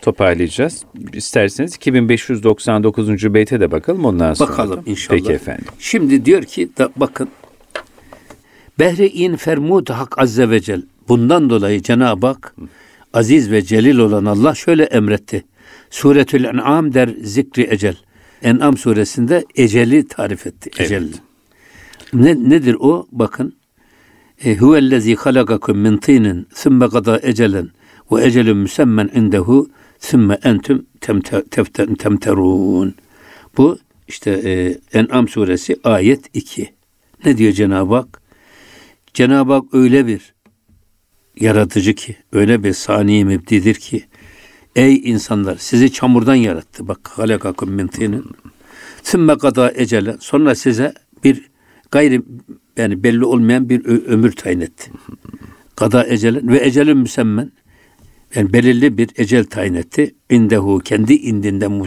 toparlayacağız. 0.02 0.84
İsterseniz 1.12 1.74
2599. 1.74 3.34
beyte 3.34 3.60
de 3.60 3.70
bakalım 3.70 4.04
ondan 4.04 4.34
sonra. 4.34 4.50
Bakalım 4.50 4.82
inşallah. 4.86 5.18
Peki 5.18 5.32
efendim. 5.32 5.64
Şimdi 5.78 6.24
diyor 6.24 6.42
ki 6.42 6.68
da 6.78 6.90
bakın 6.96 7.28
Behre 8.78 9.08
in 9.08 9.36
fermud 9.36 9.88
hak 9.88 10.18
azze 10.18 10.50
ve 10.50 10.60
cel. 10.60 10.82
Bundan 11.08 11.50
dolayı 11.50 11.82
Cenab-ı 11.82 12.26
Hak 12.26 12.54
aziz 13.12 13.50
ve 13.50 13.62
celil 13.62 13.98
olan 13.98 14.24
Allah 14.24 14.54
şöyle 14.54 14.84
emretti. 14.84 15.44
Suretül 15.90 16.44
En'am 16.44 16.94
der 16.94 17.08
zikri 17.22 17.66
ecel. 17.70 17.96
En'am 18.42 18.76
suresinde 18.76 19.44
eceli 19.54 20.08
tarif 20.08 20.46
etti. 20.46 20.70
Ecel. 20.78 21.08
Ne, 22.12 22.50
nedir 22.50 22.76
o? 22.80 23.06
Bakın. 23.12 23.56
E, 24.44 24.56
Huvellezî 24.56 25.14
halakakum 25.16 25.78
min 25.78 25.96
tînin 25.96 26.46
sümme 26.54 26.86
gada 26.86 27.20
ecelen 27.22 27.70
ve 28.12 28.24
ecelun 28.24 28.56
müsemmen 28.56 29.10
indehu 29.14 29.70
sümme 29.98 30.38
entüm 30.42 30.86
temterûn. 31.98 32.94
Bu 33.56 33.78
işte 34.08 34.30
e, 34.30 34.78
En'am 34.98 35.28
suresi 35.28 35.76
ayet 35.84 36.36
2. 36.36 36.74
Ne 37.24 37.38
diyor 37.38 37.52
Cenab-ı 37.52 37.94
Hak? 37.94 38.20
Cenab-ı 39.14 39.52
Hak 39.52 39.64
öyle 39.74 40.06
bir 40.06 40.34
yaratıcı 41.40 41.94
ki, 41.94 42.16
öyle 42.32 42.64
bir 42.64 42.72
sani 42.72 43.24
mübdidir 43.24 43.74
ki, 43.74 44.04
ey 44.76 44.96
insanlar 45.04 45.56
sizi 45.56 45.92
çamurdan 45.92 46.34
yarattı. 46.34 46.88
Bak 46.88 47.08
halakakum 47.08 47.70
min 47.70 47.86
tinin. 47.86 48.24
Sümme 49.02 49.38
kada 49.38 49.72
ecele. 49.74 50.16
Sonra 50.20 50.54
size 50.54 50.94
bir 51.24 51.50
gayri 51.90 52.22
yani 52.76 53.02
belli 53.02 53.24
olmayan 53.24 53.68
bir 53.68 53.84
ömür 53.84 54.32
tayin 54.32 54.60
etti. 54.60 54.90
Kada 55.76 56.06
ecelen 56.06 56.48
ve 56.48 56.66
ecelin 56.66 56.96
müsemmen. 56.96 57.52
Yani 58.34 58.52
belirli 58.52 58.98
bir 58.98 59.10
ecel 59.16 59.44
tayin 59.44 59.74
etti. 59.74 60.14
İndehu 60.30 60.78
kendi 60.78 61.14
indinden 61.14 61.86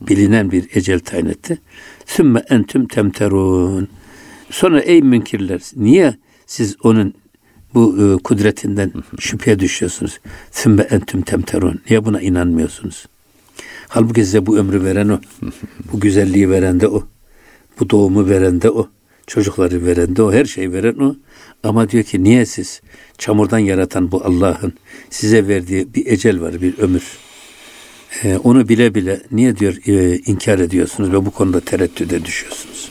bilinen 0.00 0.50
bir 0.50 0.68
ecel 0.74 1.00
tayin 1.00 1.26
etti. 1.26 1.58
Sümme 2.06 2.42
entüm 2.48 2.86
temterun. 2.86 3.88
Sonra 4.50 4.80
ey 4.80 5.02
münkirler 5.02 5.60
niye 5.76 6.14
siz 6.46 6.76
onun 6.82 7.14
bu 7.74 7.96
e, 8.02 8.22
kudretinden 8.22 8.92
şüpheye 9.18 9.58
düşüyorsunuz? 9.58 10.20
Sümme 10.50 10.82
entüm 10.82 11.22
temterun. 11.22 11.80
Niye 11.90 12.04
buna 12.04 12.20
inanmıyorsunuz? 12.20 13.06
Halbuki 13.88 14.24
size 14.24 14.46
bu 14.46 14.58
ömrü 14.58 14.84
veren 14.84 15.08
o. 15.08 15.20
bu 15.92 16.00
güzelliği 16.00 16.50
veren 16.50 16.80
de 16.80 16.88
o. 16.88 17.06
Bu 17.80 17.90
doğumu 17.90 18.28
veren 18.28 18.62
de 18.62 18.70
o. 18.70 18.88
Çocukları 19.30 19.86
veren 19.86 20.16
de 20.16 20.22
o. 20.22 20.32
Her 20.32 20.44
şeyi 20.44 20.72
veren 20.72 20.98
o. 20.98 21.16
Ama 21.62 21.90
diyor 21.90 22.04
ki 22.04 22.24
niye 22.24 22.46
siz 22.46 22.80
çamurdan 23.18 23.58
yaratan 23.58 24.12
bu 24.12 24.24
Allah'ın 24.24 24.72
size 25.10 25.48
verdiği 25.48 25.94
bir 25.94 26.06
ecel 26.06 26.40
var, 26.40 26.62
bir 26.62 26.78
ömür. 26.78 27.02
Ee, 28.24 28.36
onu 28.36 28.68
bile 28.68 28.94
bile 28.94 29.20
niye 29.30 29.56
diyor 29.56 29.76
e, 29.86 30.18
inkar 30.18 30.58
ediyorsunuz 30.58 31.12
ve 31.12 31.26
bu 31.26 31.30
konuda 31.30 31.60
tereddüde 31.60 32.24
düşüyorsunuz. 32.24 32.90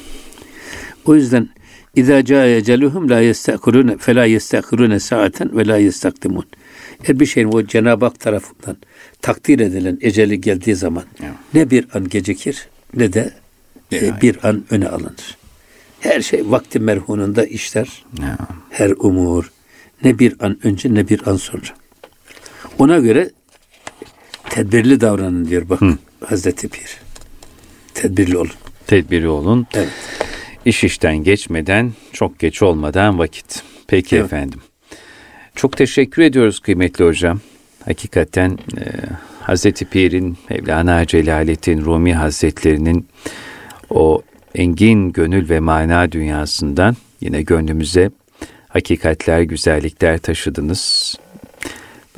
O 1.05 1.15
yüzden 1.15 1.49
İza 1.95 2.25
caa 2.25 2.45
eceluhum 2.45 3.09
la 3.09 3.19
yestakirune 3.19 3.97
fe 3.97 4.15
la 4.15 4.25
yestakirune 4.25 4.99
saaten 4.99 5.57
ve 5.57 5.67
la 5.67 5.77
yestakdimun. 5.77 6.45
Eğer 7.03 7.19
bir 7.19 7.25
şeyin 7.25 7.47
o 7.47 7.65
Cenab-ı 7.65 8.05
Hak 8.05 8.19
tarafından 8.19 8.77
takdir 9.21 9.59
edilen 9.59 9.97
eceli 10.01 10.41
geldiği 10.41 10.75
zaman 10.75 11.03
Evet. 11.21 11.33
ne 11.53 11.69
bir 11.69 11.87
an 11.93 12.09
gecikir 12.09 12.67
ne 12.93 13.13
de 13.13 13.33
e, 13.93 14.21
bir 14.21 14.47
an 14.47 14.63
öne 14.69 14.87
alınır. 14.87 15.38
Her 15.99 16.21
şey 16.21 16.51
vakti 16.51 16.79
merhununda 16.79 17.45
işler. 17.45 18.03
Ya. 18.21 18.37
Her 18.69 18.89
umur 18.89 19.51
ne 20.03 20.19
bir 20.19 20.35
an 20.39 20.57
önce 20.63 20.93
ne 20.93 21.09
bir 21.09 21.27
an 21.27 21.35
sonra. 21.35 21.61
Ona 22.77 22.97
göre 22.99 23.29
tedbirli 24.49 25.01
davranın 25.01 25.45
diyor 25.45 25.69
bak 25.69 25.79
Hazreti 26.25 26.67
Pir. 26.69 26.97
Tedbirli 27.93 28.37
olun. 28.37 28.51
Tedbiri 28.87 29.27
olun. 29.27 29.67
Evet. 29.73 29.89
İş 30.65 30.83
işten 30.83 31.17
geçmeden, 31.17 31.93
çok 32.13 32.39
geç 32.39 32.61
olmadan 32.61 33.19
vakit. 33.19 33.63
Peki 33.87 34.15
Evet. 34.15 34.25
efendim. 34.25 34.59
Çok 35.55 35.77
teşekkür 35.77 36.21
ediyoruz 36.21 36.59
kıymetli 36.59 37.05
hocam. 37.05 37.39
Hakikaten 37.85 38.51
e, 38.51 38.83
Hazreti 39.41 39.85
Pir'in, 39.85 40.37
Mevlana 40.49 41.05
Celaleddin 41.05 41.85
Rumi 41.85 42.13
Hazretlerinin 42.13 43.07
o 43.89 44.21
engin 44.59 45.11
gönül 45.11 45.49
ve 45.49 45.59
mana 45.59 46.11
dünyasından 46.11 46.95
yine 47.21 47.41
gönlümüze 47.41 48.11
hakikatler, 48.67 49.41
güzellikler 49.41 50.17
taşıdınız. 50.17 51.15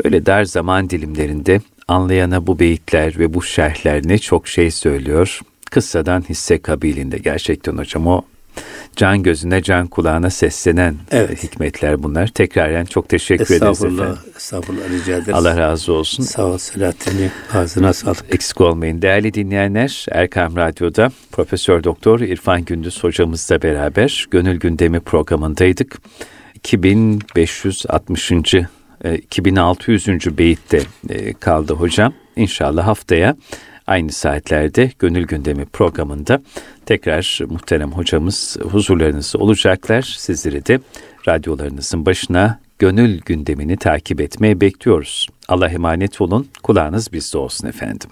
Böyle 0.04 0.26
dar 0.26 0.44
zaman 0.44 0.90
dilimlerinde 0.90 1.62
anlayana 1.88 2.48
bu 2.48 2.60
beyitler 2.60 3.20
ve 3.20 3.34
bu 3.34 3.42
şerhler 3.42 4.02
ne 4.08 4.18
çok 4.18 4.48
şey 4.48 4.72
söylüyor. 4.72 5.40
Kıssadan 5.72 6.24
hisse 6.30 6.62
kabilinde 6.62 7.18
gerçekten 7.18 7.78
hocam 7.78 8.08
o 8.08 8.22
can 8.96 9.24
gözüne 9.24 9.62
can 9.64 9.88
kulağına 9.88 10.30
seslenen 10.30 10.96
Evet. 11.12 11.44
hikmetler 11.44 12.04
bunlar. 12.04 12.28
Tekraren 12.28 12.86
çok 12.86 13.10
teşekkür 13.10 13.46
ederiz 13.46 13.54
Estağfurullah, 13.62 14.04
efendim. 14.04 14.32
estağfurullah 14.38 14.90
rica 14.90 15.14
ederiz. 15.18 15.34
Allah 15.34 15.58
razı 15.58 15.94
olsun. 15.94 16.24
Sağ 16.24 16.46
ol 16.46 16.58
Selahattin'i. 16.58 17.32
Ağzına 17.54 17.94
sağlık. 17.94 18.26
Eksik 18.36 18.62
olmayın. 18.62 19.02
Değerli 19.02 19.34
dinleyenler, 19.34 20.06
Erkam 20.12 20.56
Radyo'da 20.56 21.12
Profesör 21.32 21.84
Doktor 21.84 22.20
İrfan 22.20 22.66
Gündüz 22.66 23.04
hocamızla 23.04 23.62
beraber 23.62 24.28
Gönül 24.32 24.60
Gündemi 24.60 25.00
programındaydık. 25.00 25.98
2560. 26.56 28.32
e, 29.04 29.16
2600. 29.18 30.38
beyitte 30.38 30.82
kaldı 31.40 31.74
hocam. 31.74 32.14
İnşallah 32.36 32.88
haftaya 32.88 33.36
aynı 33.92 34.12
saatlerde 34.12 34.92
Gönül 35.00 35.28
Gündemi 35.28 35.66
programında 35.66 36.42
tekrar 36.86 37.40
muhterem 37.50 37.92
hocamız 37.92 38.58
huzurlarınızda 38.72 39.38
olacaklar. 39.38 40.02
Sizleri 40.02 40.66
de 40.66 40.80
radyolarınızın 41.28 42.06
başına 42.06 42.60
gönül 42.80 43.22
gündemini 43.22 43.78
takip 43.78 44.22
etmeye 44.22 44.62
bekliyoruz. 44.62 45.28
Allah 45.48 45.70
emanet 45.70 46.22
olun. 46.22 46.48
Kulağınız 46.64 47.14
bizde 47.14 47.38
olsun 47.38 47.68
efendim. 47.68 48.10